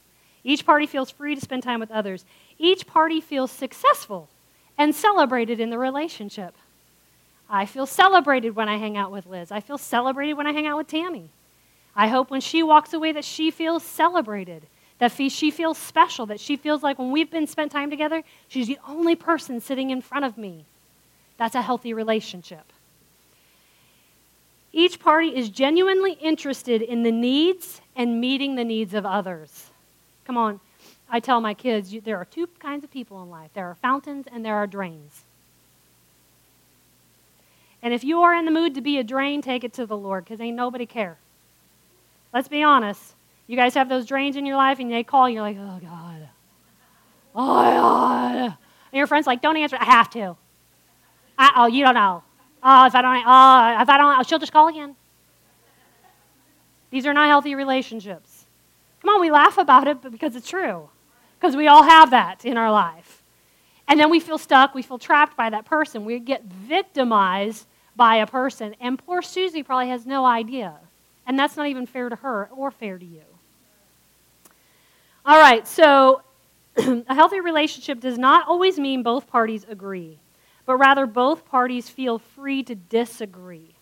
Each 0.44 0.64
party 0.64 0.86
feels 0.86 1.10
free 1.10 1.34
to 1.34 1.40
spend 1.40 1.64
time 1.64 1.80
with 1.80 1.90
others. 1.90 2.24
Each 2.56 2.86
party 2.86 3.20
feels 3.20 3.50
successful 3.50 4.28
and 4.78 4.94
celebrated 4.94 5.58
in 5.58 5.70
the 5.70 5.78
relationship. 5.78 6.54
I 7.50 7.66
feel 7.66 7.84
celebrated 7.84 8.54
when 8.54 8.68
I 8.68 8.76
hang 8.76 8.96
out 8.96 9.10
with 9.10 9.26
Liz. 9.26 9.50
I 9.50 9.58
feel 9.58 9.76
celebrated 9.76 10.34
when 10.34 10.46
I 10.46 10.52
hang 10.52 10.68
out 10.68 10.76
with 10.76 10.86
Tammy. 10.86 11.30
I 11.94 12.08
hope 12.08 12.30
when 12.30 12.40
she 12.40 12.62
walks 12.62 12.92
away 12.92 13.12
that 13.12 13.24
she 13.24 13.50
feels 13.50 13.82
celebrated, 13.82 14.62
that 14.98 15.12
she 15.12 15.50
feels 15.50 15.76
special, 15.76 16.26
that 16.26 16.40
she 16.40 16.56
feels 16.56 16.82
like 16.82 16.98
when 16.98 17.10
we've 17.10 17.30
been 17.30 17.46
spent 17.46 17.72
time 17.72 17.90
together, 17.90 18.22
she's 18.48 18.66
the 18.66 18.78
only 18.88 19.14
person 19.14 19.60
sitting 19.60 19.90
in 19.90 20.00
front 20.00 20.24
of 20.24 20.38
me. 20.38 20.64
That's 21.36 21.54
a 21.54 21.62
healthy 21.62 21.92
relationship. 21.92 22.64
Each 24.72 24.98
party 24.98 25.36
is 25.36 25.50
genuinely 25.50 26.12
interested 26.12 26.80
in 26.80 27.02
the 27.02 27.12
needs 27.12 27.82
and 27.94 28.20
meeting 28.20 28.54
the 28.54 28.64
needs 28.64 28.94
of 28.94 29.04
others. 29.04 29.70
Come 30.24 30.38
on. 30.38 30.60
I 31.10 31.20
tell 31.20 31.42
my 31.42 31.52
kids 31.52 31.94
there 32.04 32.16
are 32.16 32.24
two 32.24 32.46
kinds 32.58 32.84
of 32.84 32.90
people 32.90 33.22
in 33.22 33.28
life 33.28 33.50
there 33.52 33.66
are 33.66 33.74
fountains 33.74 34.26
and 34.32 34.42
there 34.42 34.56
are 34.56 34.66
drains. 34.66 35.24
And 37.82 37.92
if 37.92 38.02
you 38.02 38.22
are 38.22 38.34
in 38.34 38.46
the 38.46 38.50
mood 38.50 38.74
to 38.76 38.80
be 38.80 38.96
a 38.98 39.04
drain, 39.04 39.42
take 39.42 39.62
it 39.62 39.74
to 39.74 39.84
the 39.84 39.96
Lord 39.96 40.24
because 40.24 40.40
ain't 40.40 40.56
nobody 40.56 40.86
care. 40.86 41.18
Let's 42.32 42.48
be 42.48 42.62
honest. 42.62 43.14
You 43.46 43.56
guys 43.56 43.74
have 43.74 43.88
those 43.88 44.06
drains 44.06 44.36
in 44.36 44.46
your 44.46 44.56
life 44.56 44.78
and 44.78 44.90
they 44.90 45.04
call, 45.04 45.28
you're 45.28 45.42
like, 45.42 45.56
oh 45.58 45.78
God. 45.80 46.28
Oh 47.34 47.62
God. 47.62 48.36
And 48.92 48.98
your 48.98 49.06
friend's 49.06 49.26
like, 49.26 49.42
don't 49.42 49.56
answer. 49.56 49.76
I 49.78 49.84
have 49.84 50.10
to. 50.10 50.36
I, 51.38 51.52
oh, 51.56 51.66
you 51.66 51.84
don't 51.84 51.94
know. 51.94 52.22
Oh, 52.62 52.86
if 52.86 52.94
I 52.94 53.02
don't, 53.02 53.16
oh, 53.26 53.82
if 53.82 53.88
I 53.88 53.98
don't, 53.98 54.18
oh, 54.18 54.22
she'll 54.22 54.38
just 54.38 54.52
call 54.52 54.68
again. 54.68 54.94
These 56.90 57.06
are 57.06 57.14
not 57.14 57.28
healthy 57.28 57.54
relationships. 57.54 58.46
Come 59.00 59.14
on, 59.14 59.20
we 59.20 59.30
laugh 59.30 59.58
about 59.58 59.88
it 59.88 60.00
but 60.02 60.12
because 60.12 60.36
it's 60.36 60.48
true. 60.48 60.88
Because 61.38 61.56
we 61.56 61.66
all 61.66 61.82
have 61.82 62.10
that 62.10 62.44
in 62.44 62.56
our 62.56 62.70
life. 62.70 63.22
And 63.88 63.98
then 63.98 64.10
we 64.10 64.20
feel 64.20 64.38
stuck, 64.38 64.74
we 64.74 64.82
feel 64.82 64.98
trapped 64.98 65.36
by 65.36 65.50
that 65.50 65.64
person. 65.64 66.04
We 66.04 66.20
get 66.20 66.44
victimized 66.44 67.66
by 67.96 68.16
a 68.16 68.26
person. 68.26 68.76
And 68.80 69.04
poor 69.04 69.22
Susie 69.22 69.62
probably 69.62 69.88
has 69.88 70.06
no 70.06 70.24
idea. 70.24 70.78
And 71.26 71.38
that's 71.38 71.56
not 71.56 71.66
even 71.68 71.86
fair 71.86 72.08
to 72.08 72.16
her 72.16 72.48
or 72.54 72.70
fair 72.70 72.98
to 72.98 73.04
you. 73.04 73.22
All 75.24 75.38
right, 75.38 75.66
so 75.68 76.22
a 76.76 77.14
healthy 77.14 77.40
relationship 77.40 78.00
does 78.00 78.18
not 78.18 78.48
always 78.48 78.78
mean 78.78 79.02
both 79.02 79.28
parties 79.28 79.64
agree, 79.68 80.18
but 80.66 80.76
rather 80.76 81.06
both 81.06 81.46
parties 81.46 81.88
feel 81.88 82.18
free 82.18 82.62
to 82.64 82.74
disagree. 82.74 83.74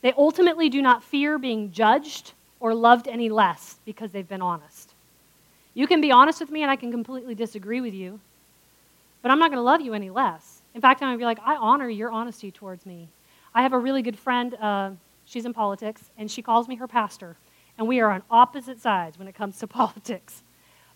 They 0.00 0.12
ultimately 0.16 0.68
do 0.68 0.80
not 0.80 1.02
fear 1.02 1.38
being 1.38 1.72
judged 1.72 2.32
or 2.60 2.74
loved 2.74 3.06
any 3.06 3.28
less 3.28 3.76
because 3.84 4.12
they've 4.12 4.28
been 4.28 4.42
honest. 4.42 4.92
You 5.74 5.86
can 5.86 6.00
be 6.00 6.10
honest 6.10 6.40
with 6.40 6.50
me 6.50 6.62
and 6.62 6.70
I 6.70 6.76
can 6.76 6.90
completely 6.90 7.34
disagree 7.34 7.80
with 7.80 7.94
you, 7.94 8.18
but 9.22 9.30
I'm 9.30 9.38
not 9.38 9.50
going 9.50 9.58
to 9.58 9.62
love 9.62 9.80
you 9.80 9.94
any 9.94 10.10
less. 10.10 10.62
In 10.74 10.80
fact, 10.80 11.02
I'm 11.02 11.08
going 11.08 11.18
to 11.18 11.20
be 11.20 11.24
like, 11.24 11.40
I 11.44 11.56
honor 11.56 11.88
your 11.88 12.10
honesty 12.10 12.50
towards 12.50 12.86
me. 12.86 13.08
I 13.54 13.62
have 13.62 13.72
a 13.72 13.78
really 13.78 14.02
good 14.02 14.18
friend. 14.18 14.54
Uh, 14.54 14.90
She's 15.28 15.44
in 15.44 15.52
politics, 15.52 16.10
and 16.16 16.30
she 16.30 16.40
calls 16.40 16.68
me 16.68 16.76
her 16.76 16.88
pastor. 16.88 17.36
And 17.76 17.86
we 17.86 18.00
are 18.00 18.10
on 18.10 18.22
opposite 18.30 18.80
sides 18.80 19.18
when 19.18 19.28
it 19.28 19.34
comes 19.34 19.58
to 19.58 19.66
politics. 19.66 20.42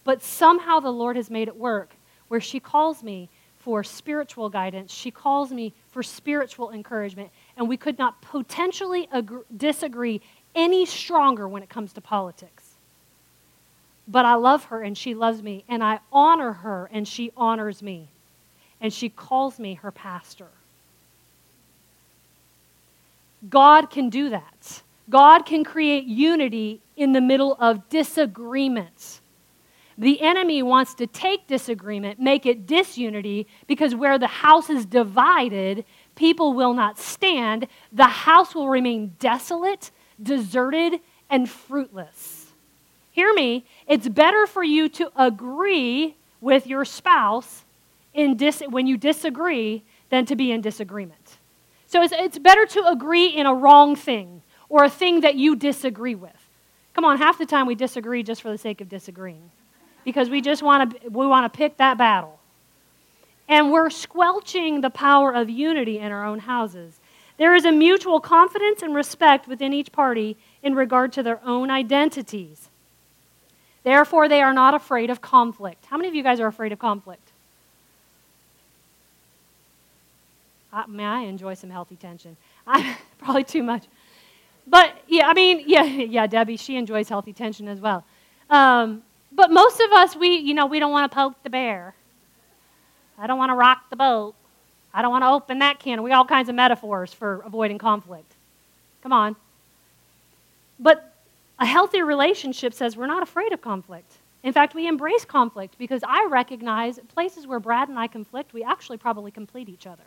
But 0.04 0.22
somehow 0.22 0.80
the 0.80 0.90
Lord 0.90 1.16
has 1.16 1.30
made 1.30 1.48
it 1.48 1.56
work 1.56 1.94
where 2.28 2.40
she 2.40 2.58
calls 2.58 3.02
me 3.02 3.28
for 3.58 3.84
spiritual 3.84 4.48
guidance. 4.48 4.90
She 4.90 5.10
calls 5.10 5.52
me 5.52 5.74
for 5.90 6.02
spiritual 6.02 6.70
encouragement. 6.72 7.30
And 7.58 7.68
we 7.68 7.76
could 7.76 7.98
not 7.98 8.22
potentially 8.22 9.06
agree, 9.12 9.42
disagree 9.54 10.22
any 10.54 10.86
stronger 10.86 11.46
when 11.46 11.62
it 11.62 11.68
comes 11.68 11.92
to 11.92 12.00
politics. 12.00 12.64
But 14.08 14.24
I 14.24 14.34
love 14.34 14.64
her 14.64 14.82
and 14.82 14.96
she 14.96 15.14
loves 15.14 15.42
me. 15.42 15.64
And 15.68 15.84
I 15.84 16.00
honor 16.10 16.52
her 16.52 16.88
and 16.90 17.06
she 17.06 17.32
honors 17.36 17.82
me. 17.82 18.08
And 18.80 18.92
she 18.92 19.10
calls 19.10 19.58
me 19.58 19.74
her 19.74 19.92
pastor. 19.92 20.48
God 23.48 23.90
can 23.90 24.08
do 24.08 24.30
that. 24.30 24.82
God 25.10 25.44
can 25.44 25.64
create 25.64 26.04
unity 26.04 26.80
in 26.96 27.12
the 27.12 27.20
middle 27.20 27.56
of 27.58 27.88
disagreements. 27.88 29.20
The 29.98 30.20
enemy 30.22 30.62
wants 30.62 30.94
to 30.94 31.06
take 31.06 31.46
disagreement, 31.46 32.18
make 32.18 32.46
it 32.46 32.66
disunity, 32.66 33.46
because 33.66 33.94
where 33.94 34.18
the 34.18 34.26
house 34.26 34.70
is 34.70 34.86
divided, 34.86 35.84
people 36.14 36.54
will 36.54 36.72
not 36.72 36.98
stand. 36.98 37.68
The 37.92 38.04
house 38.04 38.54
will 38.54 38.68
remain 38.68 39.14
desolate, 39.18 39.90
deserted, 40.22 41.00
and 41.28 41.48
fruitless. 41.48 42.52
Hear 43.10 43.34
me, 43.34 43.66
it's 43.86 44.08
better 44.08 44.46
for 44.46 44.64
you 44.64 44.88
to 44.90 45.12
agree 45.16 46.16
with 46.40 46.66
your 46.66 46.84
spouse 46.84 47.64
in 48.14 48.36
dis- 48.36 48.62
when 48.68 48.86
you 48.86 48.96
disagree 48.96 49.84
than 50.08 50.24
to 50.26 50.36
be 50.36 50.50
in 50.50 50.62
disagreement. 50.62 51.38
So 51.92 52.00
it's, 52.02 52.14
it's 52.16 52.38
better 52.38 52.64
to 52.64 52.88
agree 52.88 53.26
in 53.26 53.44
a 53.44 53.52
wrong 53.52 53.96
thing 53.96 54.40
or 54.70 54.82
a 54.82 54.88
thing 54.88 55.20
that 55.20 55.34
you 55.34 55.54
disagree 55.54 56.14
with. 56.14 56.48
Come 56.94 57.04
on, 57.04 57.18
half 57.18 57.36
the 57.36 57.44
time 57.44 57.66
we 57.66 57.74
disagree 57.74 58.22
just 58.22 58.40
for 58.40 58.50
the 58.50 58.56
sake 58.56 58.80
of 58.80 58.88
disagreeing 58.88 59.50
because 60.02 60.30
we 60.30 60.40
just 60.40 60.62
want 60.62 60.90
to 60.90 61.08
we 61.10 61.26
want 61.26 61.52
to 61.52 61.54
pick 61.54 61.76
that 61.76 61.98
battle. 61.98 62.40
And 63.46 63.70
we're 63.70 63.90
squelching 63.90 64.80
the 64.80 64.88
power 64.88 65.34
of 65.34 65.50
unity 65.50 65.98
in 65.98 66.12
our 66.12 66.24
own 66.24 66.38
houses. 66.38 66.98
There 67.36 67.54
is 67.54 67.66
a 67.66 67.72
mutual 67.72 68.20
confidence 68.20 68.80
and 68.80 68.94
respect 68.94 69.46
within 69.46 69.74
each 69.74 69.92
party 69.92 70.38
in 70.62 70.74
regard 70.74 71.12
to 71.12 71.22
their 71.22 71.44
own 71.44 71.70
identities. 71.70 72.70
Therefore, 73.82 74.30
they 74.30 74.40
are 74.40 74.54
not 74.54 74.72
afraid 74.72 75.10
of 75.10 75.20
conflict. 75.20 75.84
How 75.84 75.98
many 75.98 76.08
of 76.08 76.14
you 76.14 76.22
guys 76.22 76.40
are 76.40 76.46
afraid 76.46 76.72
of 76.72 76.78
conflict? 76.78 77.31
I, 80.72 80.86
man, 80.86 81.12
I 81.12 81.20
enjoy 81.22 81.54
some 81.54 81.70
healthy 81.70 81.96
tension. 81.96 82.36
I, 82.66 82.96
probably 83.18 83.44
too 83.44 83.62
much. 83.62 83.86
But 84.66 84.96
yeah, 85.08 85.28
I 85.28 85.34
mean, 85.34 85.64
yeah, 85.66 85.84
yeah, 85.84 86.26
Debbie, 86.26 86.56
she 86.56 86.76
enjoys 86.76 87.08
healthy 87.08 87.32
tension 87.32 87.68
as 87.68 87.80
well. 87.80 88.04
Um, 88.48 89.02
but 89.32 89.50
most 89.50 89.80
of 89.80 89.92
us, 89.92 90.14
we, 90.14 90.36
you 90.36 90.54
know, 90.54 90.66
we 90.66 90.78
don't 90.78 90.92
want 90.92 91.10
to 91.10 91.14
poke 91.14 91.42
the 91.42 91.50
bear. 91.50 91.94
I 93.18 93.26
don't 93.26 93.38
want 93.38 93.50
to 93.50 93.54
rock 93.54 93.88
the 93.90 93.96
boat. 93.96 94.34
I 94.94 95.00
don't 95.00 95.10
want 95.10 95.24
to 95.24 95.28
open 95.28 95.60
that 95.60 95.78
can. 95.78 96.02
We 96.02 96.10
got 96.10 96.18
all 96.18 96.24
kinds 96.26 96.48
of 96.48 96.54
metaphors 96.54 97.12
for 97.12 97.42
avoiding 97.46 97.78
conflict. 97.78 98.30
Come 99.02 99.12
on. 99.12 99.36
But 100.78 101.12
a 101.58 101.64
healthy 101.66 102.02
relationship 102.02 102.74
says 102.74 102.96
we're 102.96 103.06
not 103.06 103.22
afraid 103.22 103.52
of 103.52 103.62
conflict. 103.62 104.10
In 104.42 104.52
fact, 104.52 104.74
we 104.74 104.86
embrace 104.86 105.24
conflict 105.24 105.78
because 105.78 106.02
I 106.06 106.26
recognize 106.26 106.98
places 107.14 107.46
where 107.46 107.60
Brad 107.60 107.88
and 107.88 107.98
I 107.98 108.08
conflict, 108.08 108.52
we 108.52 108.64
actually 108.64 108.98
probably 108.98 109.30
complete 109.30 109.68
each 109.68 109.86
other. 109.86 110.02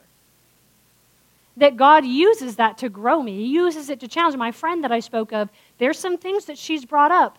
That 1.58 1.78
God 1.78 2.06
uses 2.06 2.58
that 2.58 2.78
to 2.80 2.90
grow 2.90 3.22
me. 3.22 3.38
He 3.38 3.48
uses 3.48 3.90
it 3.90 4.00
to 4.02 4.08
challenge 4.08 4.36
my 4.36 4.52
friend 4.52 4.84
that 4.84 4.92
I 4.92 5.00
spoke 5.00 5.32
of. 5.32 5.50
There's 5.78 5.98
some 5.98 6.18
things 6.18 6.46
that 6.46 6.58
she's 6.58 6.86
brought 6.86 7.12
up 7.12 7.38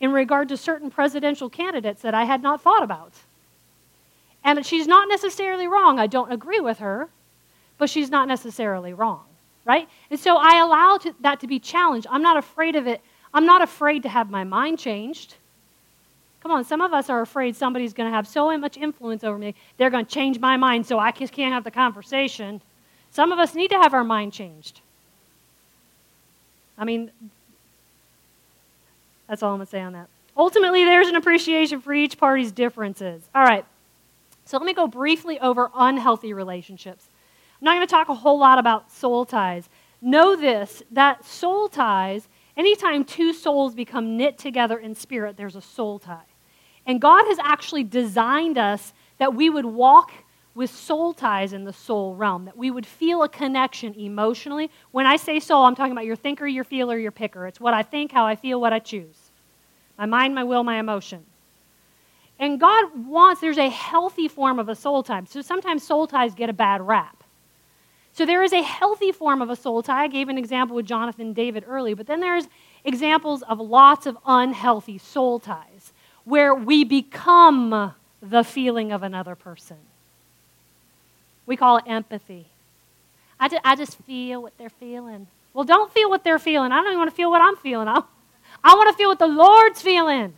in 0.00 0.12
regard 0.12 0.48
to 0.48 0.56
certain 0.56 0.90
presidential 0.90 1.50
candidates 1.50 2.02
that 2.02 2.14
I 2.14 2.24
had 2.24 2.42
not 2.42 2.62
thought 2.62 2.82
about. 2.82 3.14
And 4.44 4.64
she's 4.64 4.86
not 4.86 5.08
necessarily 5.08 5.66
wrong. 5.66 5.98
I 5.98 6.06
don't 6.06 6.32
agree 6.32 6.60
with 6.60 6.78
her, 6.78 7.08
but 7.76 7.90
she's 7.90 8.10
not 8.10 8.28
necessarily 8.28 8.94
wrong, 8.94 9.24
right? 9.64 9.88
And 10.10 10.18
so 10.18 10.36
I 10.36 10.58
allow 10.60 10.98
to, 10.98 11.14
that 11.20 11.40
to 11.40 11.46
be 11.46 11.58
challenged. 11.58 12.06
I'm 12.10 12.22
not 12.22 12.36
afraid 12.36 12.76
of 12.76 12.86
it. 12.86 13.00
I'm 13.34 13.44
not 13.44 13.60
afraid 13.60 14.02
to 14.04 14.08
have 14.08 14.30
my 14.30 14.44
mind 14.44 14.78
changed. 14.78 15.34
Come 16.40 16.52
on, 16.52 16.64
some 16.64 16.80
of 16.80 16.92
us 16.92 17.10
are 17.10 17.20
afraid 17.20 17.56
somebody's 17.56 17.92
going 17.92 18.08
to 18.08 18.14
have 18.14 18.26
so 18.26 18.56
much 18.56 18.76
influence 18.76 19.24
over 19.24 19.36
me, 19.36 19.54
they're 19.76 19.90
going 19.90 20.06
to 20.06 20.10
change 20.10 20.38
my 20.38 20.56
mind 20.56 20.86
so 20.86 20.98
I 20.98 21.10
just 21.10 21.32
can't 21.32 21.52
have 21.52 21.64
the 21.64 21.70
conversation. 21.70 22.62
Some 23.10 23.32
of 23.32 23.38
us 23.38 23.54
need 23.54 23.70
to 23.70 23.78
have 23.78 23.94
our 23.94 24.04
mind 24.04 24.32
changed. 24.32 24.80
I 26.76 26.84
mean, 26.84 27.10
that's 29.26 29.42
all 29.42 29.52
I'm 29.52 29.58
going 29.58 29.66
to 29.66 29.70
say 29.70 29.80
on 29.80 29.92
that. 29.94 30.08
Ultimately, 30.36 30.84
there's 30.84 31.08
an 31.08 31.16
appreciation 31.16 31.80
for 31.80 31.92
each 31.92 32.16
party's 32.16 32.52
differences. 32.52 33.22
All 33.34 33.42
right. 33.42 33.64
So 34.44 34.56
let 34.56 34.64
me 34.64 34.72
go 34.72 34.86
briefly 34.86 35.38
over 35.40 35.70
unhealthy 35.74 36.32
relationships. 36.32 37.06
I'm 37.60 37.64
not 37.64 37.74
going 37.74 37.86
to 37.86 37.90
talk 37.90 38.08
a 38.08 38.14
whole 38.14 38.38
lot 38.38 38.58
about 38.58 38.90
soul 38.90 39.24
ties. 39.26 39.68
Know 40.00 40.36
this 40.36 40.82
that 40.92 41.24
soul 41.24 41.68
ties, 41.68 42.28
anytime 42.56 43.04
two 43.04 43.32
souls 43.32 43.74
become 43.74 44.16
knit 44.16 44.38
together 44.38 44.78
in 44.78 44.94
spirit, 44.94 45.36
there's 45.36 45.56
a 45.56 45.60
soul 45.60 45.98
tie. 45.98 46.22
And 46.86 47.00
God 47.00 47.24
has 47.26 47.38
actually 47.40 47.84
designed 47.84 48.56
us 48.56 48.92
that 49.18 49.34
we 49.34 49.50
would 49.50 49.66
walk 49.66 50.12
with 50.58 50.74
soul 50.74 51.12
ties 51.12 51.52
in 51.52 51.62
the 51.62 51.72
soul 51.72 52.16
realm, 52.16 52.44
that 52.46 52.56
we 52.56 52.68
would 52.68 52.84
feel 52.84 53.22
a 53.22 53.28
connection 53.28 53.94
emotionally. 53.94 54.68
When 54.90 55.06
I 55.06 55.14
say 55.14 55.38
soul, 55.38 55.62
I'm 55.62 55.76
talking 55.76 55.92
about 55.92 56.04
your 56.04 56.16
thinker, 56.16 56.48
your 56.48 56.64
feeler, 56.64 56.98
your 56.98 57.12
picker. 57.12 57.46
It's 57.46 57.60
what 57.60 57.74
I 57.74 57.84
think, 57.84 58.10
how 58.10 58.26
I 58.26 58.34
feel, 58.34 58.60
what 58.60 58.72
I 58.72 58.80
choose. 58.80 59.16
My 59.96 60.06
mind, 60.06 60.34
my 60.34 60.42
will, 60.42 60.64
my 60.64 60.80
emotion. 60.80 61.24
And 62.40 62.58
God 62.58 63.06
wants, 63.06 63.40
there's 63.40 63.56
a 63.56 63.68
healthy 63.68 64.26
form 64.26 64.58
of 64.58 64.68
a 64.68 64.74
soul 64.74 65.04
tie. 65.04 65.22
So 65.28 65.42
sometimes 65.42 65.84
soul 65.84 66.08
ties 66.08 66.34
get 66.34 66.50
a 66.50 66.52
bad 66.52 66.84
rap. 66.84 67.22
So 68.12 68.26
there 68.26 68.42
is 68.42 68.52
a 68.52 68.62
healthy 68.62 69.12
form 69.12 69.40
of 69.40 69.50
a 69.50 69.56
soul 69.56 69.84
tie. 69.84 70.02
I 70.02 70.08
gave 70.08 70.28
an 70.28 70.38
example 70.38 70.74
with 70.74 70.86
Jonathan 70.86 71.34
David 71.34 71.66
early, 71.68 71.94
but 71.94 72.08
then 72.08 72.18
there's 72.18 72.48
examples 72.84 73.44
of 73.44 73.60
lots 73.60 74.06
of 74.06 74.18
unhealthy 74.26 74.98
soul 74.98 75.38
ties 75.38 75.92
where 76.24 76.52
we 76.52 76.82
become 76.82 77.94
the 78.20 78.42
feeling 78.42 78.90
of 78.90 79.04
another 79.04 79.36
person. 79.36 79.76
We 81.48 81.56
call 81.56 81.78
it 81.78 81.84
empathy. 81.86 82.46
I 83.40 83.48
just, 83.48 83.62
I 83.64 83.74
just 83.74 83.96
feel 84.02 84.42
what 84.42 84.56
they're 84.58 84.68
feeling. 84.68 85.26
Well, 85.54 85.64
don't 85.64 85.90
feel 85.92 86.10
what 86.10 86.22
they're 86.22 86.38
feeling. 86.38 86.72
I 86.72 86.76
don't 86.76 86.88
even 86.88 86.98
want 86.98 87.10
to 87.10 87.16
feel 87.16 87.30
what 87.30 87.40
I'm 87.40 87.56
feeling. 87.56 87.88
I, 87.88 88.02
I 88.62 88.74
want 88.74 88.90
to 88.90 88.96
feel 88.96 89.08
what 89.08 89.18
the 89.18 89.26
Lord's 89.26 89.80
feeling. 89.80 90.34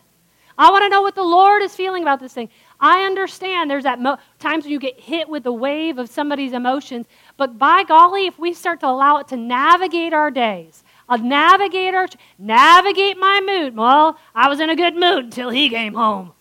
I 0.57 0.71
want 0.71 0.85
to 0.85 0.89
know 0.89 1.03
what 1.03 1.17
the 1.17 1.25
Lord 1.25 1.63
is 1.63 1.75
feeling 1.75 2.03
about 2.03 2.21
this 2.21 2.33
thing. 2.33 2.49
I 2.79 3.05
understand 3.05 3.69
there's 3.69 3.83
that 3.83 4.01
mo- 4.01 4.19
times 4.39 4.65
when 4.65 4.73
you 4.73 4.79
get 4.79 5.01
hit 5.01 5.29
with 5.29 5.43
the 5.43 5.53
wave 5.53 5.99
of 5.99 6.09
somebody's 6.09 6.53
emotions, 6.53 7.07
but 7.37 7.59
by 7.59 7.83
golly, 7.83 8.27
if 8.27 8.39
we 8.39 8.53
start 8.53 8.79
to 8.81 8.87
allow 8.87 9.17
it 9.17 9.27
to 9.29 9.37
navigate 9.37 10.13
our 10.13 10.31
days, 10.31 10.85
uh, 11.09 11.15
a 11.15 11.19
navigator, 11.19 12.07
navigate 12.39 13.19
my 13.19 13.41
mood. 13.41 13.77
Well, 13.77 14.17
I 14.33 14.49
was 14.49 14.61
in 14.61 14.71
a 14.71 14.77
good 14.77 14.95
mood 14.95 15.25
until 15.25 15.51
he 15.51 15.69
came 15.69 15.95
home. 15.95 16.33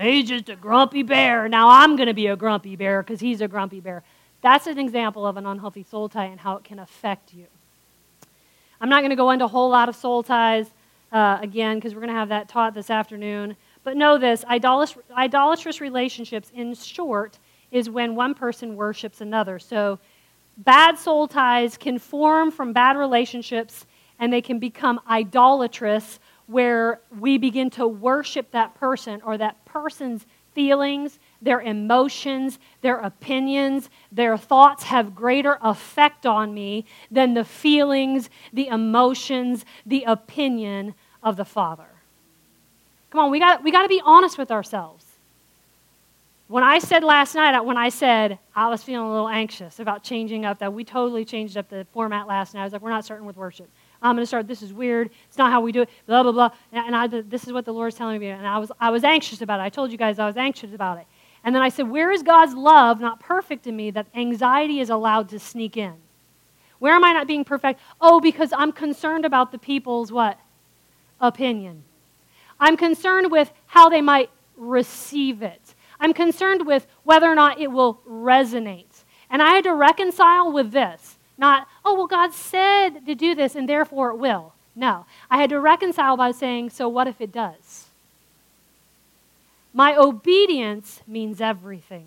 He's 0.00 0.28
just 0.28 0.48
a 0.48 0.56
grumpy 0.56 1.02
bear. 1.02 1.48
Now 1.48 1.68
I'm 1.68 1.96
going 1.96 2.06
to 2.06 2.14
be 2.14 2.26
a 2.26 2.36
grumpy 2.36 2.76
bear 2.76 3.02
because 3.02 3.20
he's 3.20 3.40
a 3.40 3.48
grumpy 3.48 3.80
bear. 3.80 4.02
That's 4.40 4.66
an 4.66 4.78
example 4.78 5.26
of 5.26 5.36
an 5.36 5.46
unhealthy 5.46 5.84
soul 5.84 6.08
tie 6.08 6.24
and 6.26 6.40
how 6.40 6.56
it 6.56 6.64
can 6.64 6.78
affect 6.78 7.34
you. 7.34 7.46
I'm 8.80 8.88
not 8.88 9.00
going 9.00 9.10
to 9.10 9.16
go 9.16 9.30
into 9.30 9.44
a 9.44 9.48
whole 9.48 9.70
lot 9.70 9.88
of 9.88 9.94
soul 9.94 10.22
ties 10.22 10.66
uh, 11.12 11.38
again, 11.40 11.76
because 11.76 11.94
we're 11.94 12.00
going 12.00 12.12
to 12.12 12.18
have 12.18 12.30
that 12.30 12.48
taught 12.48 12.74
this 12.74 12.90
afternoon. 12.90 13.54
But 13.84 13.96
know 13.96 14.18
this 14.18 14.44
idolatrous, 14.46 15.04
idolatrous 15.14 15.80
relationships, 15.80 16.50
in 16.54 16.74
short, 16.74 17.38
is 17.70 17.90
when 17.90 18.14
one 18.14 18.34
person 18.34 18.76
worships 18.76 19.20
another. 19.20 19.58
So 19.58 19.98
bad 20.56 20.98
soul 20.98 21.28
ties 21.28 21.76
can 21.76 21.98
form 21.98 22.50
from 22.50 22.72
bad 22.72 22.96
relationships 22.96 23.86
and 24.18 24.32
they 24.32 24.40
can 24.40 24.58
become 24.58 25.00
idolatrous 25.08 26.18
where 26.52 27.00
we 27.18 27.38
begin 27.38 27.70
to 27.70 27.86
worship 27.86 28.50
that 28.52 28.74
person 28.74 29.20
or 29.24 29.38
that 29.38 29.64
person's 29.64 30.26
feelings, 30.54 31.18
their 31.40 31.60
emotions, 31.60 32.58
their 32.82 32.98
opinions, 32.98 33.88
their 34.10 34.36
thoughts 34.36 34.84
have 34.84 35.14
greater 35.14 35.58
effect 35.62 36.26
on 36.26 36.52
me 36.52 36.84
than 37.10 37.34
the 37.34 37.44
feelings, 37.44 38.28
the 38.52 38.68
emotions, 38.68 39.64
the 39.86 40.04
opinion 40.04 40.94
of 41.22 41.36
the 41.36 41.44
Father. 41.44 41.88
Come 43.10 43.20
on, 43.20 43.30
we 43.30 43.38
got, 43.38 43.62
we 43.62 43.70
got 43.70 43.82
to 43.82 43.88
be 43.88 44.02
honest 44.04 44.38
with 44.38 44.50
ourselves. 44.50 45.04
When 46.48 46.64
I 46.64 46.80
said 46.80 47.02
last 47.02 47.34
night, 47.34 47.58
when 47.60 47.78
I 47.78 47.88
said 47.88 48.38
I 48.54 48.68
was 48.68 48.82
feeling 48.82 49.06
a 49.06 49.10
little 49.10 49.28
anxious 49.28 49.80
about 49.80 50.02
changing 50.02 50.44
up 50.44 50.58
that, 50.58 50.72
we 50.72 50.84
totally 50.84 51.24
changed 51.24 51.56
up 51.56 51.70
the 51.70 51.86
format 51.92 52.26
last 52.26 52.52
night. 52.52 52.60
I 52.60 52.64
was 52.64 52.74
like, 52.74 52.82
we're 52.82 52.90
not 52.90 53.06
starting 53.06 53.26
with 53.26 53.38
worship. 53.38 53.70
I'm 54.02 54.16
going 54.16 54.22
to 54.22 54.26
start, 54.26 54.48
this 54.48 54.62
is 54.62 54.72
weird. 54.72 55.10
It's 55.28 55.38
not 55.38 55.52
how 55.52 55.60
we 55.60 55.72
do 55.72 55.82
it, 55.82 55.90
blah, 56.06 56.22
blah, 56.22 56.32
blah. 56.32 56.50
And 56.72 56.94
I, 56.94 57.06
this 57.06 57.44
is 57.44 57.52
what 57.52 57.64
the 57.64 57.72
Lord's 57.72 57.96
telling 57.96 58.20
me. 58.20 58.28
And 58.28 58.46
I 58.46 58.58
was, 58.58 58.72
I 58.80 58.90
was 58.90 59.04
anxious 59.04 59.40
about 59.40 59.60
it. 59.60 59.62
I 59.62 59.68
told 59.68 59.92
you 59.92 59.98
guys 59.98 60.18
I 60.18 60.26
was 60.26 60.36
anxious 60.36 60.74
about 60.74 60.98
it. 60.98 61.06
And 61.44 61.54
then 61.54 61.62
I 61.62 61.68
said, 61.68 61.88
where 61.88 62.10
is 62.10 62.22
God's 62.22 62.54
love 62.54 63.00
not 63.00 63.20
perfect 63.20 63.66
in 63.66 63.76
me 63.76 63.90
that 63.92 64.06
anxiety 64.14 64.80
is 64.80 64.90
allowed 64.90 65.28
to 65.30 65.38
sneak 65.38 65.76
in? 65.76 65.94
Where 66.78 66.94
am 66.94 67.04
I 67.04 67.12
not 67.12 67.26
being 67.26 67.44
perfect? 67.44 67.80
Oh, 68.00 68.20
because 68.20 68.52
I'm 68.52 68.72
concerned 68.72 69.24
about 69.24 69.52
the 69.52 69.58
people's 69.58 70.10
what? 70.12 70.38
opinion. 71.22 71.84
I'm 72.60 72.76
concerned 72.76 73.30
with 73.30 73.50
how 73.66 73.88
they 73.88 74.02
might 74.02 74.28
receive 74.56 75.42
it. 75.42 75.74
I'm 75.98 76.12
concerned 76.12 76.66
with 76.66 76.86
whether 77.04 77.30
or 77.30 77.34
not 77.34 77.60
it 77.60 77.70
will 77.70 78.00
resonate. 78.06 79.04
And 79.30 79.40
I 79.40 79.54
had 79.54 79.64
to 79.64 79.74
reconcile 79.74 80.52
with 80.52 80.72
this. 80.72 81.11
Not, 81.38 81.66
oh, 81.84 81.94
well, 81.94 82.06
God 82.06 82.32
said 82.32 83.06
to 83.06 83.14
do 83.14 83.34
this 83.34 83.54
and 83.54 83.68
therefore 83.68 84.10
it 84.10 84.16
will. 84.16 84.52
No. 84.74 85.06
I 85.30 85.38
had 85.38 85.50
to 85.50 85.60
reconcile 85.60 86.16
by 86.16 86.32
saying, 86.32 86.70
so 86.70 86.88
what 86.88 87.06
if 87.06 87.20
it 87.20 87.32
does? 87.32 87.86
My 89.74 89.96
obedience 89.96 91.02
means 91.06 91.40
everything. 91.40 92.06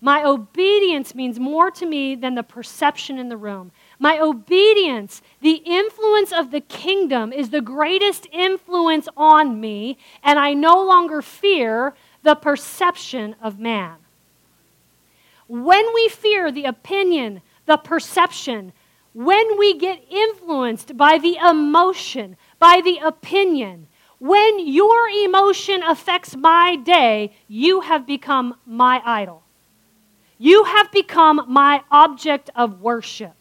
My 0.00 0.22
obedience 0.22 1.14
means 1.14 1.40
more 1.40 1.70
to 1.70 1.86
me 1.86 2.14
than 2.14 2.34
the 2.34 2.42
perception 2.42 3.18
in 3.18 3.30
the 3.30 3.38
room. 3.38 3.72
My 3.98 4.18
obedience, 4.18 5.22
the 5.40 5.62
influence 5.64 6.30
of 6.30 6.50
the 6.50 6.60
kingdom, 6.60 7.32
is 7.32 7.48
the 7.48 7.62
greatest 7.62 8.26
influence 8.30 9.08
on 9.16 9.60
me, 9.60 9.96
and 10.22 10.38
I 10.38 10.52
no 10.52 10.82
longer 10.82 11.22
fear 11.22 11.94
the 12.22 12.34
perception 12.34 13.34
of 13.40 13.58
man. 13.58 13.96
When 15.46 15.86
we 15.94 16.08
fear 16.08 16.52
the 16.52 16.64
opinion, 16.64 17.40
the 17.66 17.76
perception, 17.76 18.72
when 19.12 19.58
we 19.58 19.78
get 19.78 20.04
influenced 20.10 20.96
by 20.96 21.18
the 21.18 21.36
emotion, 21.36 22.36
by 22.58 22.80
the 22.84 22.98
opinion, 22.98 23.86
when 24.18 24.66
your 24.66 25.08
emotion 25.08 25.82
affects 25.82 26.36
my 26.36 26.76
day, 26.76 27.32
you 27.48 27.82
have 27.82 28.06
become 28.06 28.56
my 28.66 29.02
idol. 29.04 29.42
You 30.38 30.64
have 30.64 30.90
become 30.90 31.44
my 31.48 31.82
object 31.90 32.50
of 32.56 32.80
worship. 32.80 33.34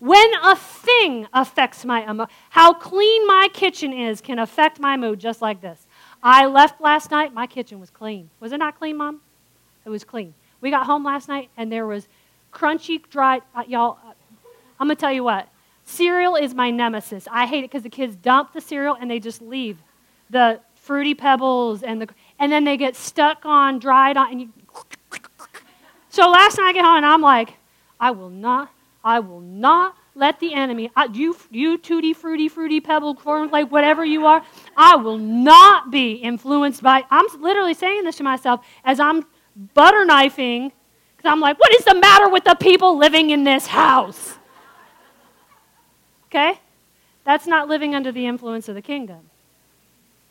When 0.00 0.30
a 0.42 0.54
thing 0.54 1.26
affects 1.32 1.84
my 1.84 2.08
emotion, 2.08 2.32
how 2.50 2.72
clean 2.72 3.26
my 3.26 3.48
kitchen 3.52 3.92
is 3.92 4.20
can 4.20 4.38
affect 4.38 4.78
my 4.78 4.96
mood 4.96 5.18
just 5.18 5.42
like 5.42 5.60
this. 5.60 5.86
I 6.22 6.46
left 6.46 6.80
last 6.80 7.10
night, 7.10 7.34
my 7.34 7.46
kitchen 7.46 7.80
was 7.80 7.90
clean. 7.90 8.30
Was 8.40 8.52
it 8.52 8.58
not 8.58 8.78
clean, 8.78 8.96
Mom? 8.96 9.20
It 9.84 9.90
was 9.90 10.04
clean. 10.04 10.34
We 10.60 10.70
got 10.70 10.86
home 10.86 11.04
last 11.04 11.28
night 11.28 11.50
and 11.56 11.70
there 11.70 11.86
was 11.86 12.08
crunchy, 12.52 13.02
dried, 13.10 13.42
uh, 13.54 13.64
y'all, 13.66 13.98
uh, 14.04 14.12
I'm 14.78 14.86
going 14.86 14.96
to 14.96 15.00
tell 15.00 15.12
you 15.12 15.24
what. 15.24 15.48
Cereal 15.84 16.36
is 16.36 16.54
my 16.54 16.70
nemesis. 16.70 17.26
I 17.30 17.46
hate 17.46 17.64
it 17.64 17.70
because 17.70 17.82
the 17.82 17.90
kids 17.90 18.14
dump 18.16 18.52
the 18.52 18.60
cereal 18.60 18.96
and 19.00 19.10
they 19.10 19.18
just 19.18 19.40
leave 19.40 19.78
the 20.30 20.60
fruity 20.74 21.14
pebbles 21.14 21.82
and 21.82 22.02
the 22.02 22.08
and 22.38 22.52
then 22.52 22.64
they 22.64 22.76
get 22.76 22.94
stuck 22.94 23.44
on 23.44 23.78
dried 23.78 24.16
on 24.16 24.30
and 24.30 24.40
you 24.40 24.52
so 26.08 26.28
last 26.28 26.58
night 26.58 26.68
I 26.68 26.72
get 26.72 26.84
home 26.84 26.98
and 26.98 27.06
I'm 27.06 27.20
like, 27.20 27.54
I 27.98 28.10
will 28.10 28.30
not 28.30 28.70
I 29.02 29.20
will 29.20 29.40
not 29.40 29.96
let 30.18 30.40
the 30.40 30.52
enemy, 30.52 30.90
I, 30.96 31.06
you, 31.06 31.36
you 31.50 31.78
tutti 31.78 32.12
fruity, 32.12 32.48
fruity 32.48 32.80
pebble, 32.80 33.14
cornflake, 33.14 33.70
whatever 33.70 34.04
you 34.04 34.26
are, 34.26 34.42
I 34.76 34.96
will 34.96 35.16
not 35.16 35.90
be 35.90 36.14
influenced 36.14 36.82
by. 36.82 37.04
I'm 37.10 37.26
literally 37.40 37.74
saying 37.74 38.04
this 38.04 38.16
to 38.16 38.24
myself 38.24 38.66
as 38.84 38.98
I'm 38.98 39.24
butter 39.74 40.04
knifing, 40.04 40.72
because 41.18 41.32
I'm 41.32 41.40
like, 41.40 41.58
what 41.58 41.74
is 41.74 41.84
the 41.84 41.94
matter 41.94 42.28
with 42.28 42.44
the 42.44 42.54
people 42.54 42.96
living 42.96 43.30
in 43.30 43.42
this 43.42 43.66
house? 43.66 44.38
Okay? 46.26 46.60
That's 47.24 47.46
not 47.46 47.68
living 47.68 47.94
under 47.96 48.12
the 48.12 48.26
influence 48.26 48.68
of 48.68 48.76
the 48.76 48.82
kingdom. 48.82 49.18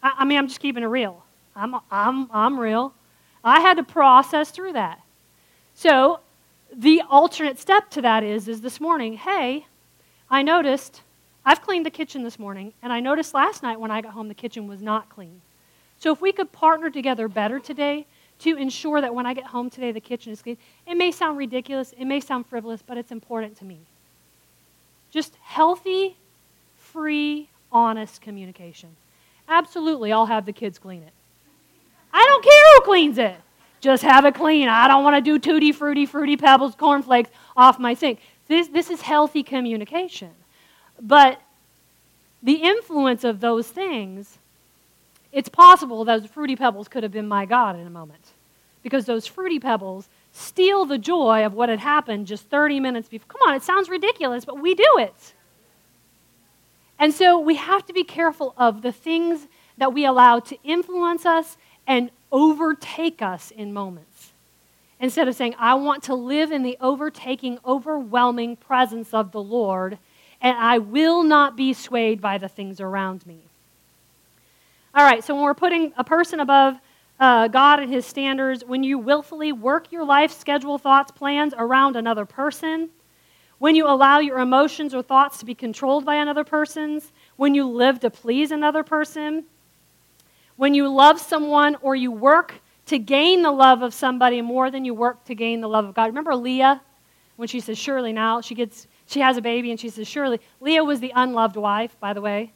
I, 0.01 0.13
I 0.19 0.25
mean, 0.25 0.37
I'm 0.37 0.47
just 0.47 0.61
keeping 0.61 0.83
it 0.83 0.87
real. 0.87 1.25
I'm, 1.57 1.75
I'm, 1.91 2.29
I'm 2.31 2.57
real. 2.57 2.93
I 3.43 3.59
had 3.59 3.75
to 3.77 3.83
process 3.83 4.49
through 4.49 4.73
that. 4.73 5.01
So, 5.73 6.21
the 6.73 7.01
alternate 7.09 7.59
step 7.59 7.89
to 7.91 8.01
that 8.01 8.23
is, 8.23 8.47
is 8.47 8.61
this 8.61 8.79
morning, 8.79 9.17
hey, 9.17 9.65
I 10.29 10.41
noticed, 10.41 11.01
I've 11.45 11.61
cleaned 11.61 11.85
the 11.85 11.91
kitchen 11.91 12.23
this 12.23 12.39
morning, 12.39 12.73
and 12.81 12.93
I 12.93 12.99
noticed 12.99 13.33
last 13.33 13.61
night 13.61 13.79
when 13.79 13.91
I 13.91 14.01
got 14.01 14.13
home 14.13 14.27
the 14.27 14.33
kitchen 14.33 14.67
was 14.67 14.81
not 14.81 15.09
clean. 15.09 15.41
So 15.99 16.13
if 16.13 16.21
we 16.21 16.31
could 16.31 16.51
partner 16.51 16.89
together 16.89 17.27
better 17.27 17.59
today 17.59 18.05
to 18.39 18.55
ensure 18.55 19.01
that 19.01 19.13
when 19.13 19.25
I 19.25 19.33
get 19.33 19.45
home 19.45 19.69
today 19.69 19.91
the 19.91 19.99
kitchen 19.99 20.31
is 20.31 20.41
clean, 20.41 20.57
it 20.85 20.95
may 20.95 21.11
sound 21.11 21.37
ridiculous, 21.37 21.93
it 21.97 22.05
may 22.05 22.19
sound 22.19 22.45
frivolous, 22.47 22.81
but 22.85 22.97
it's 22.97 23.11
important 23.11 23.57
to 23.57 23.65
me. 23.65 23.79
Just 25.11 25.35
healthy, 25.41 26.15
free, 26.77 27.49
honest 27.71 28.21
communication. 28.21 28.89
Absolutely, 29.47 30.11
I'll 30.11 30.25
have 30.25 30.45
the 30.45 30.53
kids 30.53 30.77
clean 30.77 31.03
it. 31.03 31.13
I 32.13 32.23
don't 32.23 32.43
care 32.43 32.63
who 32.75 32.81
cleans 32.81 33.17
it. 33.17 33.35
Just 33.79 34.03
have 34.03 34.25
it 34.25 34.35
clean. 34.35 34.67
I 34.67 34.87
don't 34.87 35.03
want 35.03 35.15
to 35.15 35.21
do 35.21 35.37
tutti 35.39 35.71
fruity, 35.71 36.05
fruity 36.05 36.35
pebbles, 36.35 36.75
cornflakes 36.75 37.29
off 37.55 37.79
my 37.79 37.93
sink. 37.93 38.19
This, 38.47 38.67
this 38.67 38.89
is 38.89 39.01
healthy 39.01 39.43
communication. 39.43 40.31
But 40.99 41.39
the 42.41 42.53
influence 42.53 43.23
of 43.23 43.39
those 43.39 43.67
things, 43.67 44.37
it's 45.31 45.49
possible 45.49 46.03
those 46.05 46.25
fruity 46.25 46.55
pebbles 46.55 46.87
could 46.87 47.03
have 47.03 47.11
been 47.11 47.27
my 47.27 47.45
God 47.45 47.77
in 47.77 47.85
a 47.85 47.91
moment. 47.91 48.33
Because 48.83 49.05
those 49.05 49.27
fruity 49.27 49.59
pebbles 49.59 50.07
steal 50.31 50.85
the 50.85 50.97
joy 50.97 51.45
of 51.45 51.53
what 51.53 51.69
had 51.69 51.79
happened 51.79 52.27
just 52.27 52.45
30 52.49 52.79
minutes 52.79 53.09
before. 53.09 53.27
Come 53.27 53.49
on, 53.49 53.55
it 53.55 53.63
sounds 53.63 53.89
ridiculous, 53.89 54.45
but 54.45 54.61
we 54.61 54.75
do 54.75 54.87
it. 54.99 55.33
And 56.99 57.13
so 57.13 57.39
we 57.39 57.55
have 57.55 57.85
to 57.87 57.93
be 57.93 58.03
careful 58.03 58.53
of 58.57 58.81
the 58.81 58.91
things 58.91 59.47
that 59.77 59.93
we 59.93 60.05
allow 60.05 60.39
to 60.39 60.57
influence 60.63 61.25
us 61.25 61.57
and 61.85 62.09
overtake 62.31 63.21
us 63.21 63.51
in 63.51 63.73
moments. 63.73 64.33
Instead 64.99 65.27
of 65.27 65.35
saying, 65.35 65.55
I 65.59 65.75
want 65.75 66.03
to 66.03 66.15
live 66.15 66.51
in 66.51 66.63
the 66.63 66.77
overtaking, 66.81 67.59
overwhelming 67.65 68.55
presence 68.55 69.13
of 69.13 69.31
the 69.31 69.41
Lord, 69.41 69.99
and 70.41 70.57
I 70.57 70.79
will 70.79 71.23
not 71.23 71.55
be 71.55 71.73
swayed 71.73 72.19
by 72.19 72.37
the 72.37 72.47
things 72.47 72.81
around 72.81 73.25
me. 73.25 73.46
All 74.95 75.03
right, 75.03 75.23
so 75.23 75.35
when 75.35 75.43
we're 75.43 75.53
putting 75.53 75.93
a 75.97 76.03
person 76.03 76.39
above 76.39 76.79
uh, 77.19 77.47
God 77.47 77.79
and 77.79 77.91
his 77.91 78.05
standards, 78.05 78.63
when 78.65 78.83
you 78.83 78.97
willfully 78.97 79.51
work 79.51 79.91
your 79.91 80.05
life, 80.05 80.31
schedule, 80.31 80.77
thoughts, 80.77 81.11
plans 81.11 81.53
around 81.57 81.95
another 81.95 82.25
person, 82.25 82.89
when 83.59 83.75
you 83.75 83.87
allow 83.87 84.19
your 84.19 84.39
emotions 84.39 84.93
or 84.93 85.01
thoughts 85.01 85.39
to 85.39 85.45
be 85.45 85.55
controlled 85.55 86.05
by 86.05 86.15
another 86.15 86.43
person's, 86.43 87.11
when 87.35 87.55
you 87.55 87.67
live 87.67 87.99
to 88.01 88.09
please 88.09 88.51
another 88.51 88.83
person, 88.83 89.45
when 90.55 90.73
you 90.73 90.87
love 90.87 91.19
someone 91.19 91.75
or 91.81 91.95
you 91.95 92.11
work 92.11 92.55
to 92.85 92.99
gain 92.99 93.41
the 93.41 93.51
love 93.51 93.81
of 93.81 93.93
somebody 93.93 94.41
more 94.41 94.71
than 94.71 94.85
you 94.85 94.93
work 94.93 95.23
to 95.25 95.35
gain 95.35 95.61
the 95.61 95.67
love 95.67 95.85
of 95.85 95.93
God. 95.93 96.05
Remember 96.05 96.35
Leah 96.35 96.81
when 97.35 97.47
she 97.47 97.59
says, 97.59 97.77
Surely 97.77 98.13
now, 98.13 98.41
she 98.41 98.55
gets 98.55 98.87
she 99.05 99.19
has 99.21 99.37
a 99.37 99.41
baby 99.41 99.71
and 99.71 99.79
she 99.79 99.89
says, 99.89 100.07
Surely. 100.07 100.39
Leah 100.59 100.83
was 100.83 100.99
the 100.99 101.11
unloved 101.15 101.55
wife, 101.55 101.97
by 101.99 102.13
the 102.13 102.21
way. 102.21 102.53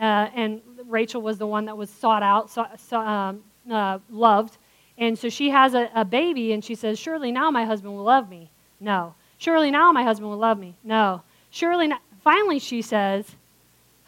Uh, 0.00 0.30
and 0.34 0.62
Rachel 0.86 1.20
was 1.20 1.36
the 1.38 1.46
one 1.46 1.66
that 1.66 1.76
was 1.76 1.90
sought 1.90 2.22
out, 2.22 2.56
um, 2.92 3.42
uh, 3.70 3.98
loved. 4.08 4.56
And 4.96 5.18
so 5.18 5.28
she 5.28 5.50
has 5.50 5.74
a, 5.74 5.90
a 5.94 6.04
baby 6.04 6.52
and 6.52 6.64
she 6.64 6.74
says, 6.74 6.98
Surely 6.98 7.30
now 7.32 7.50
my 7.50 7.64
husband 7.64 7.94
will 7.94 8.04
love 8.04 8.28
me. 8.28 8.50
No. 8.80 9.14
Surely 9.38 9.70
now 9.70 9.92
my 9.92 10.02
husband 10.02 10.30
will 10.30 10.38
love 10.38 10.58
me. 10.58 10.74
No. 10.82 11.22
Surely 11.50 11.88
now. 11.88 11.98
Finally, 12.22 12.58
she 12.58 12.82
says, 12.82 13.24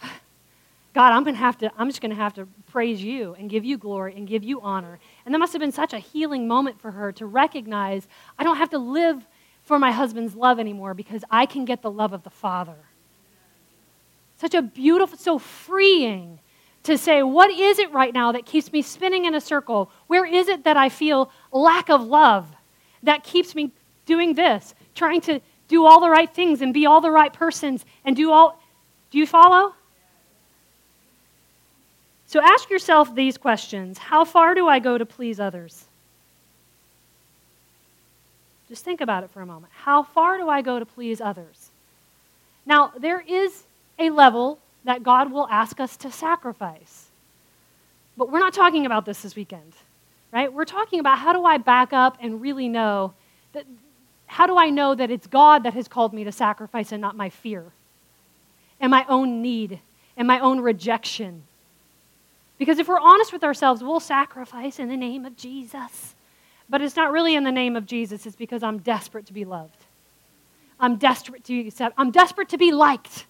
God, 0.95 1.13
I'm 1.13 1.25
going 1.25 1.35
to 1.35 1.41
have 1.41 1.59
to, 1.59 1.71
I'm 1.79 1.89
just 1.89 2.01
going 2.01 2.11
to 2.11 2.17
have 2.17 2.35
to 2.35 2.47
praise 2.71 3.03
you 3.03 3.35
and 3.39 3.49
give 3.49 3.65
you 3.65 3.79
glory 3.79 4.15
and 4.17 4.27
give 4.27 4.43
you 4.45 4.61
honor. 4.61 4.99
And 5.25 5.35
that 5.35 5.39
must 5.39 5.53
have 5.53 5.61
been 5.61 5.73
such 5.73 5.93
a 5.93 5.99
healing 5.99 6.49
moment 6.49 6.81
for 6.81 6.91
her 6.91 7.13
to 7.13 7.27
recognize 7.27 8.07
I 8.39 8.45
don't 8.45 8.57
have 8.57 8.71
to 8.71 8.79
live 8.79 9.27
for 9.63 9.79
my 9.79 9.93
husband's 9.93 10.35
love 10.35 10.59
anymore 10.59 10.95
because 10.95 11.25
I 11.31 11.47
can 11.47 11.65
get 11.65 11.83
the 11.83 11.91
love 11.91 12.13
of 12.13 12.23
the 12.23 12.31
Father. 12.31 12.77
Such 14.43 14.55
a 14.55 14.61
beautiful, 14.63 15.17
so 15.17 15.39
freeing 15.39 16.41
to 16.83 16.99
say, 16.99 17.23
what 17.23 17.49
is 17.49 17.79
it 17.79 17.93
right 17.93 18.13
now 18.13 18.33
that 18.33 18.45
keeps 18.45 18.73
me 18.73 18.83
spinning 18.83 19.25
in 19.25 19.37
a 19.37 19.41
circle? 19.41 19.89
Where 20.09 20.27
is 20.27 20.49
it 20.49 20.65
that 20.65 20.77
I 20.77 20.89
feel 20.89 21.31
lack 21.53 21.89
of 21.89 22.03
love 22.03 22.49
that 23.05 23.23
keeps 23.23 23.55
me 23.55 23.71
doing 24.05 24.35
this, 24.35 24.75
trying 24.97 25.21
to 25.21 25.41
do 25.69 25.87
all 25.87 26.01
the 26.01 26.11
right 26.11 26.29
things 26.29 26.61
and 26.61 26.75
be 26.75 26.87
all 26.87 27.01
the 27.01 27.11
right 27.13 27.33
persons 27.33 27.85
and 28.05 28.17
do 28.17 28.33
all. 28.33 28.61
Do 29.13 29.19
you 29.19 29.29
follow? 29.29 29.77
So 32.27 32.43
ask 32.43 32.69
yourself 32.69 33.15
these 33.15 33.39
questions 33.39 33.97
How 33.97 34.25
far 34.25 34.57
do 34.57 34.67
I 34.67 34.81
go 34.81 34.99
to 34.99 35.07
please 35.07 35.39
others? 35.39 35.85
Just 38.69 38.85
think 38.85 39.01
about 39.01 39.23
it 39.23 39.31
for 39.31 39.41
a 39.41 39.47
moment. 39.47 39.73
How 39.73 40.03
far 40.03 40.37
do 40.37 40.49
I 40.49 40.63
go 40.63 40.81
to 40.81 40.85
please 40.85 41.21
others? 41.21 41.71
Now, 42.67 42.93
there 42.99 43.21
is 43.21 43.63
a 44.03 44.11
level 44.11 44.59
that 44.85 45.03
God 45.03 45.33
will 45.33 45.49
ask 45.49 45.81
us 45.81 45.97
to 45.99 46.11
sacrifice. 46.11 47.07
But 48.17 48.31
we're 48.31 48.41
not 48.41 48.53
talking 48.53 48.85
about 48.85 49.07
this 49.07 49.23
this 49.23 49.35
weekend, 49.35 49.73
right? 50.33 50.53
We're 50.53 50.65
talking 50.65 51.01
about 51.01 51.19
how 51.19 51.33
do 51.33 51.45
I 51.45 51.59
back 51.59 51.93
up 51.93 52.19
and 52.21 52.41
really 52.41 52.69
know 52.69 53.15
that, 53.53 53.65
how 54.27 54.47
do 54.47 54.57
I 54.57 54.71
know 54.71 54.95
that 54.95 55.11
it's 55.11 55.27
God 55.27 55.63
that 55.65 55.75
has 55.75 55.89
called 55.89 56.13
me 56.13 56.25
to 56.25 56.33
sacrifice 56.33 56.93
and 56.93 57.01
not 57.01 57.17
my 57.17 57.31
fear 57.31 57.65
and 58.81 58.91
my 58.91 59.07
own 59.09 59.41
need 59.41 59.81
and 60.17 60.29
my 60.29 60.41
own 60.41 60.61
rejection 60.61 61.45
because 62.63 62.79
if 62.79 62.87
we're 62.87 63.01
honest 63.01 63.33
with 63.33 63.43
ourselves, 63.43 63.83
we'll 63.83 63.99
sacrifice 63.99 64.79
in 64.79 64.89
the 64.89 64.97
name 64.97 65.25
of 65.25 65.37
Jesus. 65.37 66.15
But 66.69 66.81
it's 66.81 66.95
not 66.95 67.11
really 67.11 67.35
in 67.35 67.43
the 67.43 67.51
name 67.51 67.75
of 67.75 67.87
Jesus, 67.87 68.25
it's 68.25 68.37
because 68.37 68.63
I'm 68.63 68.79
desperate 68.79 69.27
to 69.27 69.33
be 69.33 69.45
loved. 69.45 69.85
I'm 70.79 70.95
desperate 70.95 71.43
to 71.47 71.67
accept. 71.67 71.97
I'm 71.99 72.13
desperate 72.13 72.51
to 72.51 72.59
be 72.59 72.71
liked. 72.71 73.27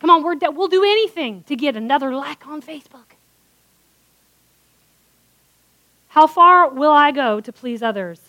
Come 0.00 0.10
on, 0.10 0.22
we're 0.22 0.34
de- 0.34 0.50
we'll 0.50 0.68
do 0.68 0.82
anything 0.82 1.44
to 1.44 1.54
get 1.54 1.76
another 1.76 2.12
like 2.12 2.46
on 2.46 2.62
Facebook. 2.62 3.16
How 6.08 6.26
far 6.26 6.68
will 6.68 6.90
I 6.90 7.12
go 7.12 7.40
to 7.40 7.52
please 7.52 7.82
others? 7.82 8.20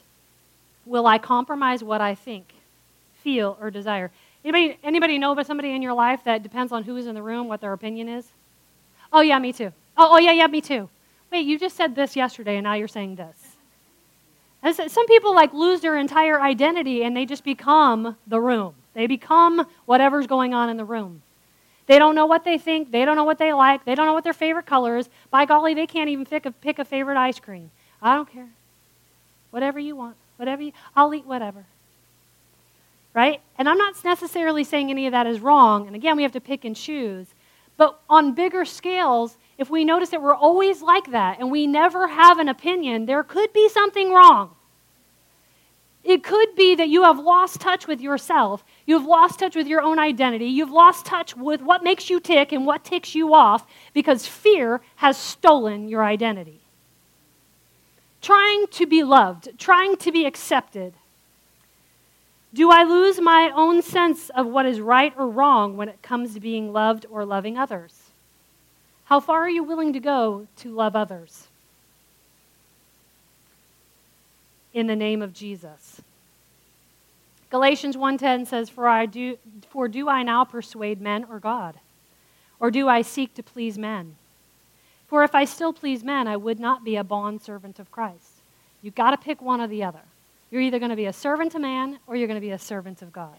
Will 0.85 1.07
I 1.07 1.17
compromise 1.17 1.83
what 1.83 2.01
I 2.01 2.13
think, 2.13 2.53
feel, 3.23 3.57
or 3.59 3.71
desire? 3.71 4.11
Anybody, 4.43 4.77
anybody 4.83 5.17
know 5.17 5.31
about 5.31 5.47
somebody 5.47 5.71
in 5.71 5.81
your 5.81 5.93
life 5.93 6.23
that 6.25 6.43
depends 6.43 6.71
on 6.71 6.83
who 6.83 6.97
is 6.97 7.07
in 7.07 7.15
the 7.15 7.23
room, 7.23 7.47
what 7.47 7.61
their 7.61 7.73
opinion 7.73 8.09
is? 8.09 8.27
Oh, 9.13 9.21
yeah, 9.21 9.39
me 9.39 9.53
too. 9.53 9.71
Oh, 9.97 10.09
oh, 10.13 10.17
yeah, 10.19 10.31
yeah, 10.31 10.47
me 10.47 10.61
too. 10.61 10.89
Wait, 11.31 11.45
you 11.45 11.57
just 11.57 11.75
said 11.75 11.95
this 11.95 12.15
yesterday 12.15 12.57
and 12.57 12.63
now 12.65 12.73
you're 12.73 12.87
saying 12.87 13.15
this. 13.15 13.55
Some 14.91 15.07
people 15.07 15.33
like 15.33 15.53
lose 15.53 15.81
their 15.81 15.97
entire 15.97 16.39
identity 16.41 17.03
and 17.03 17.15
they 17.15 17.25
just 17.25 17.43
become 17.43 18.15
the 18.27 18.39
room. 18.39 18.75
They 18.93 19.07
become 19.07 19.65
whatever's 19.85 20.27
going 20.27 20.53
on 20.53 20.69
in 20.69 20.77
the 20.77 20.85
room. 20.85 21.21
They 21.87 21.99
don't 21.99 22.15
know 22.15 22.25
what 22.25 22.43
they 22.43 22.57
think. 22.57 22.91
They 22.91 23.05
don't 23.05 23.15
know 23.15 23.23
what 23.23 23.37
they 23.37 23.53
like. 23.53 23.85
They 23.85 23.95
don't 23.95 24.05
know 24.05 24.13
what 24.13 24.23
their 24.23 24.33
favorite 24.33 24.65
color 24.65 24.97
is. 24.97 25.09
By 25.29 25.45
golly, 25.45 25.73
they 25.73 25.87
can't 25.87 26.09
even 26.09 26.25
pick 26.25 26.45
a, 26.45 26.51
pick 26.51 26.79
a 26.79 26.85
favorite 26.85 27.17
ice 27.17 27.39
cream. 27.39 27.71
I 28.01 28.15
don't 28.15 28.29
care. 28.29 28.49
Whatever 29.49 29.79
you 29.79 29.95
want. 29.95 30.15
Whatever 30.37 30.63
you, 30.63 30.71
I'll 30.95 31.13
eat 31.13 31.27
whatever. 31.27 31.65
Right? 33.13 33.41
And 33.57 33.69
I'm 33.69 33.77
not 33.77 34.03
necessarily 34.03 34.63
saying 34.63 34.89
any 34.89 35.05
of 35.05 35.11
that 35.11 35.27
is 35.27 35.39
wrong. 35.39 35.85
And 35.85 35.95
again, 35.95 36.17
we 36.17 36.23
have 36.23 36.31
to 36.31 36.41
pick 36.41 36.65
and 36.65 36.75
choose. 36.75 37.27
But 37.77 37.99
on 38.09 38.33
bigger 38.33 38.65
scales, 38.65 39.37
if 39.57 39.69
we 39.69 39.85
notice 39.85 40.09
that 40.09 40.21
we're 40.21 40.33
always 40.33 40.81
like 40.81 41.11
that 41.11 41.39
and 41.39 41.51
we 41.51 41.67
never 41.67 42.07
have 42.07 42.39
an 42.39 42.49
opinion, 42.49 43.05
there 43.05 43.23
could 43.23 43.53
be 43.53 43.69
something 43.69 44.11
wrong. 44.11 44.55
It 46.11 46.25
could 46.25 46.55
be 46.57 46.75
that 46.75 46.89
you 46.89 47.03
have 47.03 47.19
lost 47.19 47.61
touch 47.61 47.87
with 47.87 48.01
yourself. 48.01 48.65
You 48.85 48.99
have 48.99 49.07
lost 49.07 49.39
touch 49.39 49.55
with 49.55 49.65
your 49.65 49.81
own 49.81 49.97
identity. 49.97 50.47
You've 50.47 50.69
lost 50.69 51.05
touch 51.05 51.37
with 51.37 51.61
what 51.61 51.85
makes 51.85 52.09
you 52.09 52.19
tick 52.19 52.51
and 52.51 52.65
what 52.65 52.83
ticks 52.83 53.15
you 53.15 53.33
off 53.33 53.65
because 53.93 54.27
fear 54.27 54.81
has 54.97 55.15
stolen 55.15 55.87
your 55.87 56.03
identity. 56.03 56.59
Trying 58.21 58.67
to 58.71 58.85
be 58.85 59.03
loved, 59.03 59.57
trying 59.57 59.95
to 59.95 60.11
be 60.11 60.25
accepted. 60.25 60.95
Do 62.53 62.69
I 62.69 62.83
lose 62.83 63.21
my 63.21 63.49
own 63.55 63.81
sense 63.81 64.29
of 64.31 64.47
what 64.47 64.65
is 64.65 64.81
right 64.81 65.13
or 65.17 65.29
wrong 65.29 65.77
when 65.77 65.87
it 65.87 66.01
comes 66.01 66.33
to 66.33 66.41
being 66.41 66.73
loved 66.73 67.05
or 67.09 67.23
loving 67.23 67.57
others? 67.57 68.11
How 69.05 69.21
far 69.21 69.43
are 69.43 69.49
you 69.49 69.63
willing 69.63 69.93
to 69.93 70.01
go 70.01 70.47
to 70.57 70.75
love 70.75 70.93
others? 70.93 71.47
In 74.73 74.87
the 74.87 74.95
name 74.97 75.21
of 75.21 75.31
Jesus. 75.31 76.00
Galatians 77.51 77.97
1:10 77.97 78.45
says, 78.45 78.69
"For 78.69 78.87
I 78.87 79.05
do 79.05 79.37
for 79.69 79.87
do 79.87 80.07
I 80.07 80.23
now 80.23 80.45
persuade 80.45 81.01
men 81.01 81.25
or 81.29 81.39
God? 81.39 81.79
Or 82.59 82.71
do 82.71 82.87
I 82.87 83.01
seek 83.01 83.33
to 83.35 83.43
please 83.43 83.77
men? 83.77 84.15
For 85.07 85.23
if 85.23 85.35
I 85.35 85.43
still 85.43 85.73
please 85.73 86.03
men, 86.03 86.27
I 86.27 86.37
would 86.37 86.59
not 86.59 86.83
be 86.83 86.95
a 86.95 87.03
bondservant 87.03 87.77
of 87.77 87.91
Christ." 87.91 88.41
You've 88.81 88.95
got 88.95 89.11
to 89.11 89.17
pick 89.17 89.41
one 89.41 89.61
or 89.61 89.67
the 89.67 89.83
other. 89.83 90.01
You're 90.49 90.61
either 90.61 90.79
going 90.79 90.89
to 90.89 90.95
be 90.95 91.05
a 91.05 91.13
servant 91.13 91.51
to 91.51 91.59
man 91.59 91.99
or 92.07 92.15
you're 92.15 92.27
going 92.27 92.39
to 92.39 92.41
be 92.41 92.51
a 92.51 92.59
servant 92.59 93.01
of 93.01 93.11
God. 93.11 93.37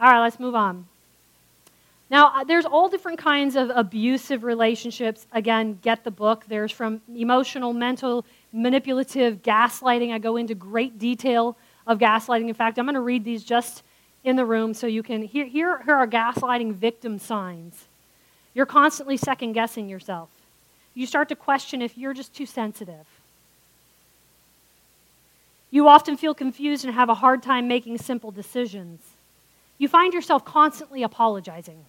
All 0.00 0.10
right, 0.10 0.20
let's 0.20 0.38
move 0.38 0.54
on. 0.54 0.86
Now, 2.10 2.32
uh, 2.34 2.44
there's 2.44 2.64
all 2.64 2.88
different 2.88 3.18
kinds 3.18 3.54
of 3.54 3.70
abusive 3.74 4.42
relationships. 4.42 5.26
Again, 5.32 5.78
get 5.82 6.04
the 6.04 6.10
book. 6.10 6.44
There's 6.48 6.72
from 6.72 7.00
emotional, 7.14 7.72
mental, 7.72 8.24
manipulative, 8.52 9.42
gaslighting. 9.42 10.12
I 10.12 10.18
go 10.18 10.36
into 10.36 10.54
great 10.54 10.98
detail 10.98 11.56
of 11.88 11.98
gaslighting. 11.98 12.48
In 12.48 12.54
fact, 12.54 12.78
I'm 12.78 12.84
going 12.84 12.94
to 12.94 13.00
read 13.00 13.24
these 13.24 13.42
just 13.42 13.82
in 14.22 14.36
the 14.36 14.44
room 14.44 14.74
so 14.74 14.86
you 14.86 15.02
can 15.02 15.22
hear. 15.22 15.46
Here, 15.46 15.82
here 15.82 15.94
are 15.96 16.06
gaslighting 16.06 16.74
victim 16.74 17.18
signs. 17.18 17.86
You're 18.54 18.66
constantly 18.66 19.16
second 19.16 19.54
guessing 19.54 19.88
yourself. 19.88 20.28
You 20.94 21.06
start 21.06 21.28
to 21.30 21.36
question 21.36 21.80
if 21.80 21.96
you're 21.96 22.14
just 22.14 22.34
too 22.34 22.46
sensitive. 22.46 23.06
You 25.70 25.88
often 25.88 26.16
feel 26.16 26.34
confused 26.34 26.84
and 26.84 26.94
have 26.94 27.08
a 27.08 27.14
hard 27.14 27.42
time 27.42 27.68
making 27.68 27.98
simple 27.98 28.30
decisions. 28.30 29.00
You 29.78 29.88
find 29.88 30.12
yourself 30.12 30.44
constantly 30.44 31.02
apologizing. 31.02 31.84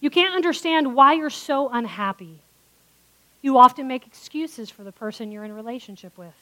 You 0.00 0.10
can't 0.10 0.34
understand 0.34 0.94
why 0.94 1.14
you're 1.14 1.30
so 1.30 1.68
unhappy. 1.68 2.38
You 3.42 3.58
often 3.58 3.86
make 3.86 4.06
excuses 4.06 4.70
for 4.70 4.84
the 4.84 4.92
person 4.92 5.30
you're 5.30 5.44
in 5.44 5.52
relationship 5.52 6.16
with. 6.16 6.34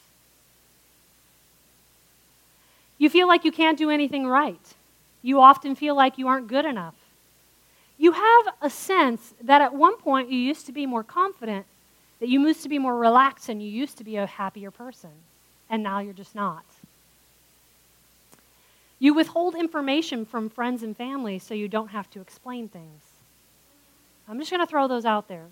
You 2.98 3.10
feel 3.10 3.28
like 3.28 3.44
you 3.44 3.52
can't 3.52 3.78
do 3.78 3.90
anything 3.90 4.26
right. 4.26 4.74
You 5.22 5.40
often 5.40 5.74
feel 5.74 5.94
like 5.94 6.18
you 6.18 6.28
aren't 6.28 6.48
good 6.48 6.64
enough. 6.64 6.94
You 7.98 8.12
have 8.12 8.46
a 8.60 8.70
sense 8.70 9.34
that 9.42 9.62
at 9.62 9.74
one 9.74 9.96
point 9.96 10.30
you 10.30 10.38
used 10.38 10.66
to 10.66 10.72
be 10.72 10.86
more 10.86 11.02
confident, 11.02 11.66
that 12.20 12.28
you 12.28 12.40
used 12.46 12.62
to 12.62 12.68
be 12.68 12.78
more 12.78 12.96
relaxed, 12.96 13.48
and 13.48 13.62
you 13.62 13.68
used 13.68 13.98
to 13.98 14.04
be 14.04 14.16
a 14.16 14.26
happier 14.26 14.70
person, 14.70 15.10
and 15.68 15.82
now 15.82 16.00
you're 16.00 16.12
just 16.12 16.34
not. 16.34 16.64
You 18.98 19.12
withhold 19.12 19.54
information 19.54 20.24
from 20.24 20.48
friends 20.48 20.82
and 20.82 20.96
family 20.96 21.38
so 21.38 21.54
you 21.54 21.68
don't 21.68 21.88
have 21.88 22.10
to 22.10 22.20
explain 22.20 22.68
things. 22.68 23.02
I'm 24.28 24.38
just 24.38 24.50
going 24.50 24.60
to 24.60 24.66
throw 24.66 24.88
those 24.88 25.04
out 25.04 25.28
there. 25.28 25.46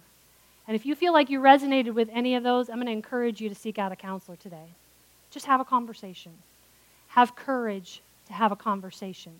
And 0.66 0.74
if 0.74 0.87
you 0.87 0.94
feel 0.94 1.12
like 1.12 1.28
you 1.28 1.40
resonated 1.40 1.92
with 1.92 2.09
any 2.12 2.35
of 2.37 2.42
those, 2.42 2.70
I'm 2.70 2.76
going 2.76 2.87
to 2.87 2.92
encourage 2.92 3.40
you 3.40 3.50
to 3.50 3.54
seek 3.54 3.78
out 3.78 3.92
a 3.92 3.96
counselor 3.96 4.37
today. 4.37 4.72
Just 5.30 5.46
have 5.46 5.61
a 5.61 5.64
conversation. 5.64 6.33
Have 7.14 7.37
courage 7.37 8.03
to 8.27 8.33
have 8.33 8.50
a 8.50 8.57
conversation. 8.57 9.33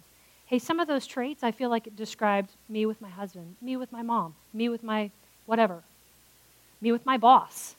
Hey, 0.47 0.61
some 0.61 0.79
of 0.79 0.87
those 0.87 1.09
traits 1.09 1.43
I 1.43 1.51
feel 1.51 1.71
like 1.71 1.89
it 1.89 1.97
described 1.97 2.53
me 2.69 2.87
with 2.87 3.01
my 3.01 3.09
husband, 3.09 3.57
me 3.61 3.77
with 3.77 3.91
my 3.91 4.01
mom, 4.01 4.37
me 4.53 4.69
with 4.69 4.85
my 4.85 5.11
whatever, 5.47 5.83
me 6.81 6.93
with 6.93 7.05
my 7.05 7.17
boss. 7.17 7.75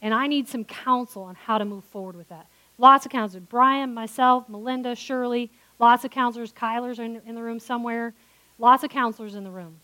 And 0.00 0.14
I 0.14 0.26
need 0.26 0.48
some 0.48 0.64
counsel 0.64 1.24
on 1.24 1.34
how 1.34 1.58
to 1.58 1.66
move 1.66 1.84
forward 1.84 2.16
with 2.16 2.30
that. 2.30 2.46
Lots 2.78 3.04
of 3.04 3.12
counselors. 3.12 3.44
Brian, 3.50 3.92
myself, 3.92 4.48
Melinda, 4.48 4.96
Shirley, 4.96 5.50
lots 5.78 6.06
of 6.06 6.10
counselors. 6.10 6.50
Kyler's 6.52 6.98
in, 6.98 7.20
in 7.26 7.34
the 7.34 7.42
room 7.42 7.60
somewhere. 7.60 8.14
Lots 8.58 8.84
of 8.84 8.90
counselors 8.90 9.34
in 9.34 9.44
the 9.44 9.50
room. 9.50 9.76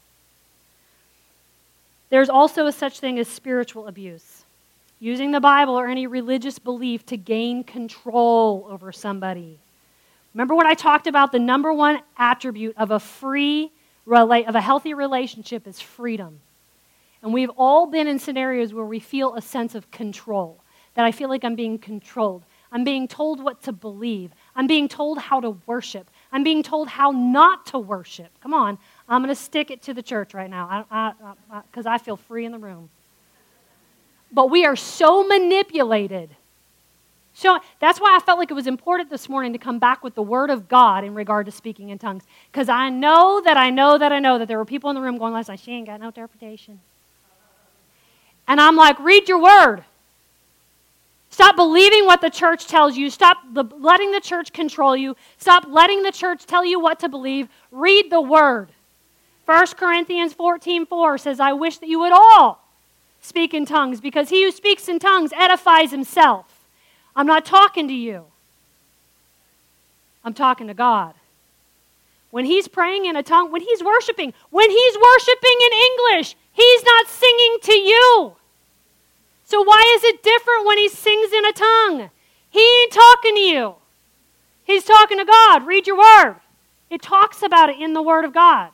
There's 2.08 2.30
also 2.30 2.66
a 2.66 2.72
such 2.72 3.00
thing 3.00 3.18
as 3.18 3.28
spiritual 3.28 3.86
abuse 3.86 4.39
using 5.00 5.32
the 5.32 5.40
Bible 5.40 5.74
or 5.74 5.88
any 5.88 6.06
religious 6.06 6.58
belief 6.58 7.04
to 7.06 7.16
gain 7.16 7.64
control 7.64 8.68
over 8.70 8.92
somebody. 8.92 9.58
Remember 10.34 10.54
what 10.54 10.66
I 10.66 10.74
talked 10.74 11.06
about? 11.06 11.32
The 11.32 11.38
number 11.38 11.72
one 11.72 12.00
attribute 12.16 12.76
of 12.76 12.92
a 12.92 13.00
free, 13.00 13.72
of 14.06 14.54
a 14.54 14.60
healthy 14.60 14.94
relationship 14.94 15.66
is 15.66 15.80
freedom. 15.80 16.40
And 17.22 17.34
we've 17.34 17.50
all 17.56 17.86
been 17.86 18.06
in 18.06 18.18
scenarios 18.18 18.72
where 18.72 18.84
we 18.84 19.00
feel 19.00 19.34
a 19.34 19.42
sense 19.42 19.74
of 19.74 19.90
control, 19.90 20.62
that 20.94 21.04
I 21.04 21.12
feel 21.12 21.28
like 21.28 21.44
I'm 21.44 21.56
being 21.56 21.78
controlled. 21.78 22.44
I'm 22.72 22.84
being 22.84 23.08
told 23.08 23.42
what 23.42 23.62
to 23.62 23.72
believe. 23.72 24.30
I'm 24.54 24.68
being 24.68 24.86
told 24.86 25.18
how 25.18 25.40
to 25.40 25.50
worship. 25.66 26.08
I'm 26.30 26.44
being 26.44 26.62
told 26.62 26.88
how 26.88 27.10
not 27.10 27.66
to 27.66 27.78
worship. 27.78 28.30
Come 28.40 28.54
on, 28.54 28.78
I'm 29.08 29.22
going 29.22 29.34
to 29.34 29.40
stick 29.40 29.70
it 29.72 29.82
to 29.82 29.94
the 29.94 30.02
church 30.02 30.34
right 30.34 30.48
now 30.48 30.86
because 31.64 31.86
I, 31.86 31.90
I, 31.90 31.90
I, 31.90 31.94
I 31.94 31.98
feel 31.98 32.16
free 32.16 32.44
in 32.44 32.52
the 32.52 32.58
room. 32.58 32.90
But 34.32 34.50
we 34.50 34.64
are 34.64 34.76
so 34.76 35.26
manipulated. 35.26 36.30
So 37.34 37.58
that's 37.78 38.00
why 38.00 38.14
I 38.14 38.18
felt 38.20 38.38
like 38.38 38.50
it 38.50 38.54
was 38.54 38.66
important 38.66 39.08
this 39.08 39.28
morning 39.28 39.52
to 39.52 39.58
come 39.58 39.78
back 39.78 40.04
with 40.04 40.14
the 40.14 40.22
word 40.22 40.50
of 40.50 40.68
God 40.68 41.04
in 41.04 41.14
regard 41.14 41.46
to 41.46 41.52
speaking 41.52 41.88
in 41.88 41.98
tongues. 41.98 42.24
Because 42.52 42.68
I 42.68 42.90
know 42.90 43.40
that 43.44 43.56
I 43.56 43.70
know 43.70 43.96
that 43.96 44.12
I 44.12 44.18
know 44.18 44.38
that 44.38 44.46
there 44.46 44.58
were 44.58 44.64
people 44.64 44.90
in 44.90 44.96
the 44.96 45.02
room 45.02 45.16
going 45.16 45.32
last 45.32 45.48
night, 45.48 45.60
she 45.60 45.72
ain't 45.72 45.86
got 45.86 46.00
no 46.00 46.08
interpretation. 46.08 46.80
And 48.46 48.60
I'm 48.60 48.76
like, 48.76 48.98
read 48.98 49.28
your 49.28 49.40
word. 49.40 49.84
Stop 51.30 51.54
believing 51.54 52.04
what 52.04 52.20
the 52.20 52.28
church 52.28 52.66
tells 52.66 52.96
you. 52.96 53.08
Stop 53.08 53.38
letting 53.54 54.10
the 54.10 54.20
church 54.20 54.52
control 54.52 54.96
you. 54.96 55.16
Stop 55.38 55.66
letting 55.68 56.02
the 56.02 56.10
church 56.10 56.44
tell 56.44 56.64
you 56.64 56.80
what 56.80 56.98
to 57.00 57.08
believe. 57.08 57.48
Read 57.70 58.10
the 58.10 58.20
word. 58.20 58.68
1 59.46 59.66
Corinthians 59.78 60.34
14 60.34 60.86
4 60.86 61.18
says, 61.18 61.40
I 61.40 61.52
wish 61.52 61.78
that 61.78 61.88
you 61.88 62.00
would 62.00 62.12
all 62.12 62.69
speak 63.20 63.54
in 63.54 63.66
tongues 63.66 64.00
because 64.00 64.30
he 64.30 64.44
who 64.44 64.50
speaks 64.50 64.88
in 64.88 64.98
tongues 64.98 65.32
edifies 65.32 65.90
himself. 65.90 66.46
I'm 67.14 67.26
not 67.26 67.44
talking 67.44 67.88
to 67.88 67.94
you, 67.94 68.26
I'm 70.24 70.34
talking 70.34 70.66
to 70.66 70.74
God. 70.74 71.14
When 72.30 72.44
he's 72.44 72.68
praying 72.68 73.06
in 73.06 73.16
a 73.16 73.24
tongue, 73.24 73.50
when 73.50 73.62
he's 73.62 73.82
worshiping, 73.82 74.32
when 74.50 74.70
he's 74.70 74.96
worshiping 74.96 75.58
in 75.66 75.72
English, 75.72 76.36
he's 76.52 76.84
not 76.84 77.08
singing 77.08 77.56
to 77.62 77.74
you. 77.74 78.36
So 79.44 79.62
why 79.62 79.92
is 79.96 80.04
it 80.04 80.22
different 80.22 80.64
when 80.64 80.78
he 80.78 80.88
sings 80.88 81.32
in 81.32 81.44
a 81.44 81.52
tongue? 81.52 82.10
He 82.50 82.60
ain't 82.60 82.92
talking 82.92 83.34
to 83.34 83.40
you. 83.40 83.74
He's 84.62 84.84
talking 84.84 85.18
to 85.18 85.24
God. 85.24 85.66
Read 85.66 85.88
your 85.88 85.98
word. 85.98 86.36
It 86.88 87.02
talks 87.02 87.42
about 87.42 87.68
it 87.70 87.80
in 87.80 87.92
the 87.92 88.02
word 88.02 88.24
of 88.24 88.32
God. 88.32 88.70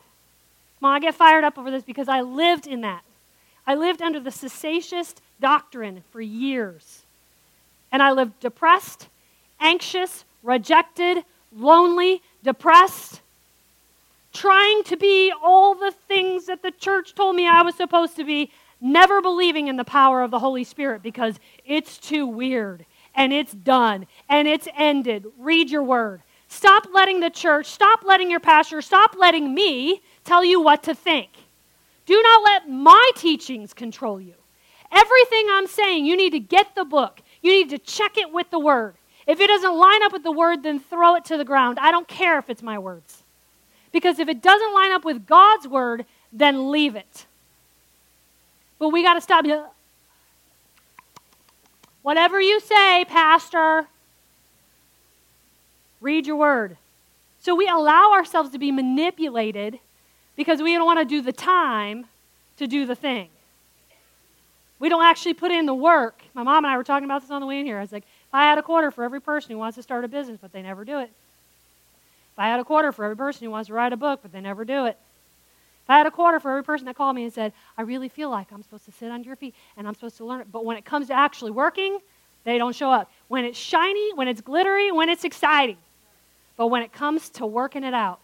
Come 0.81 0.91
I 0.91 1.01
get 1.01 1.15
fired 1.15 1.45
up 1.45 1.57
over 1.57 1.71
this 1.71 1.83
because 1.83 2.09
I 2.09 2.21
lived 2.21 2.67
in 2.67 2.83
that. 2.83 3.03
I 3.67 3.75
lived 3.75 4.01
under 4.01 4.21
the 4.21 4.31
cessationist 4.31 5.17
doctrine 5.41 6.05
for 6.11 6.21
years. 6.21 7.03
And 7.91 8.03
I 8.03 8.13
lived 8.13 8.41
depressed, 8.41 9.09
anxious, 9.61 10.25
rejected, 10.43 11.25
lonely, 11.55 12.23
depressed, 12.43 13.21
trying 14.33 14.85
to 14.85 14.97
be 14.97 15.33
all 15.43 15.75
the 15.75 15.93
things 16.07 16.47
that 16.47 16.63
the 16.63 16.71
church 16.71 17.15
told 17.15 17.37
me 17.37 17.49
I 17.49 17.63
was 17.63 17.75
supposed 17.75 18.17
to 18.17 18.25
be, 18.25 18.51
never 18.81 19.23
believing 19.23 19.69
in 19.69 19.77
the 19.77 19.85
power 19.85 20.23
of 20.23 20.31
the 20.31 20.39
Holy 20.39 20.65
Spirit 20.65 21.03
because 21.03 21.41
it's 21.65 21.97
too 21.97 22.27
weird 22.27 22.85
and 23.15 23.33
it's 23.33 23.53
done 23.53 24.07
and 24.29 24.47
it's 24.47 24.69
ended. 24.77 25.25
Read 25.39 25.71
your 25.71 25.83
word. 25.83 26.21
Stop 26.49 26.87
letting 26.93 27.21
the 27.21 27.31
church, 27.31 27.67
stop 27.67 28.05
letting 28.05 28.31
your 28.31 28.41
pastor, 28.41 28.81
stop 28.83 29.17
letting 29.19 29.55
me 29.55 30.03
tell 30.25 30.45
you 30.45 30.61
what 30.61 30.83
to 30.85 30.95
think. 30.95 31.31
Do 32.07 32.21
not 32.23 32.45
let 32.45 32.71
my 32.71 33.11
teachings 33.17 33.75
control 33.75 34.21
you. 34.21 34.35
Everything 34.93 35.47
I'm 35.51 35.67
saying, 35.67 36.07
you 36.07 36.17
need 36.17 36.31
to 36.31 36.41
get 36.41 36.75
the 36.75 36.85
book. 36.85 37.21
You 37.43 37.53
need 37.53 37.71
to 37.71 37.79
check 37.79 38.17
it 38.17 38.33
with 38.33 38.51
the 38.51 38.59
word. 38.59 38.95
If 39.27 39.41
it 39.41 39.49
doesn't 39.49 39.77
line 39.77 40.03
up 40.05 40.13
with 40.13 40.23
the 40.23 40.31
word, 40.31 40.63
then 40.63 40.79
throw 40.79 41.17
it 41.17 41.25
to 41.27 41.37
the 41.37 41.45
ground. 41.45 41.79
I 41.81 41.91
don't 41.91 42.07
care 42.07 42.39
if 42.39 42.49
it's 42.49 42.63
my 42.63 42.79
words. 42.79 43.25
Because 43.91 44.21
if 44.21 44.29
it 44.29 44.41
doesn't 44.41 44.75
line 44.75 44.93
up 44.93 45.05
with 45.05 45.27
God's 45.27 45.67
word, 45.67 46.07
then 46.33 46.71
leave 46.71 46.95
it. 46.95 47.27
But 48.79 48.91
we 48.91 49.03
got 49.03 49.15
to 49.15 49.21
stop. 49.21 49.45
You. 49.45 49.65
Whatever 52.03 52.41
you 52.41 52.61
say, 52.61 53.05
Pastor, 53.07 53.89
read 56.01 56.27
your 56.27 56.37
word. 56.37 56.77
So 57.41 57.55
we 57.55 57.69
allow 57.69 58.13
ourselves 58.13 58.51
to 58.51 58.59
be 58.59 58.71
manipulated 58.71 59.81
because 60.37 60.63
we 60.63 60.75
don't 60.75 60.87
want 60.87 61.01
to 61.01 61.05
do 61.05 61.23
the 61.23 61.33
time 61.33 62.07
to 62.59 62.67
do 62.67 62.87
the 62.87 62.95
thing. 62.95 63.29
We 64.79 64.89
don't 64.89 65.03
actually 65.03 65.35
put 65.35 65.51
in 65.51 65.67
the 65.67 65.75
work. 65.75 66.23
My 66.35 66.43
mom 66.43 66.65
and 66.65 66.73
I 66.73 66.77
were 66.77 66.85
talking 66.85 67.07
about 67.07 67.23
this 67.23 67.31
on 67.31 67.41
the 67.41 67.47
way 67.47 67.61
in 67.61 67.67
here. 67.67 67.79
I 67.79 67.81
was 67.81 67.93
like, 67.93 68.05
if 68.05 68.35
I 68.35 68.45
had 68.45 68.59
a 68.59 68.63
quarter 68.63 68.91
for 68.91 69.05
every 69.05 69.21
person 69.21 69.51
who 69.51 69.59
wants 69.59 69.77
to 69.77 69.83
start 69.83 70.05
a 70.05 70.09
business, 70.09 70.39
but 70.41 70.53
they 70.53 70.63
never 70.63 70.85
do 70.85 70.99
it. 70.99 71.11
If 72.33 72.39
I 72.39 72.49
had 72.49 72.61
a 72.61 72.65
quarter 72.65 72.93
for 72.93 73.05
every 73.05 73.17
person 73.17 73.47
who 73.47 73.51
wants 73.51 73.69
to 73.69 73.73
write 73.73 73.95
a 73.95 73.97
book, 73.97 74.21
but 74.23 74.33
they 74.33 74.41
never 74.41 74.67
do 74.67 74.85
it. 74.85 74.99
If 75.85 75.91
I 75.91 75.99
had 75.99 76.07
a 76.07 76.11
quarter 76.11 76.41
for 76.41 76.51
every 76.51 76.65
person 76.65 76.85
that 76.87 76.97
called 76.97 77.17
me 77.17 77.25
and 77.25 77.33
said, 77.33 77.53
I 77.79 77.83
really 77.83 78.11
feel 78.11 78.29
like 78.29 78.53
I'm 78.53 78.63
supposed 78.63 78.85
to 78.85 78.93
sit 78.93 79.11
under 79.11 79.27
your 79.27 79.37
feet 79.37 79.55
and 79.77 79.89
I'm 79.89 79.95
supposed 79.95 80.19
to 80.19 80.25
learn 80.27 80.43
it, 80.43 80.53
but 80.53 80.65
when 80.65 80.77
it 80.77 80.85
comes 80.85 81.07
to 81.07 81.15
actually 81.15 81.53
working, 81.53 81.99
they 82.45 82.59
don't 82.59 82.75
show 82.75 82.91
up. 82.91 83.11
When 83.29 83.45
it's 83.45 83.59
shiny, 83.59 84.13
when 84.15 84.29
it's 84.29 84.41
glittery, 84.41 84.93
when 84.93 85.09
it's 85.09 85.25
exciting. 85.25 85.79
But 86.57 86.67
when 86.67 86.83
it 86.83 86.93
comes 86.93 87.29
to 87.31 87.47
working 87.47 87.85
it 87.85 87.95
out, 87.95 88.21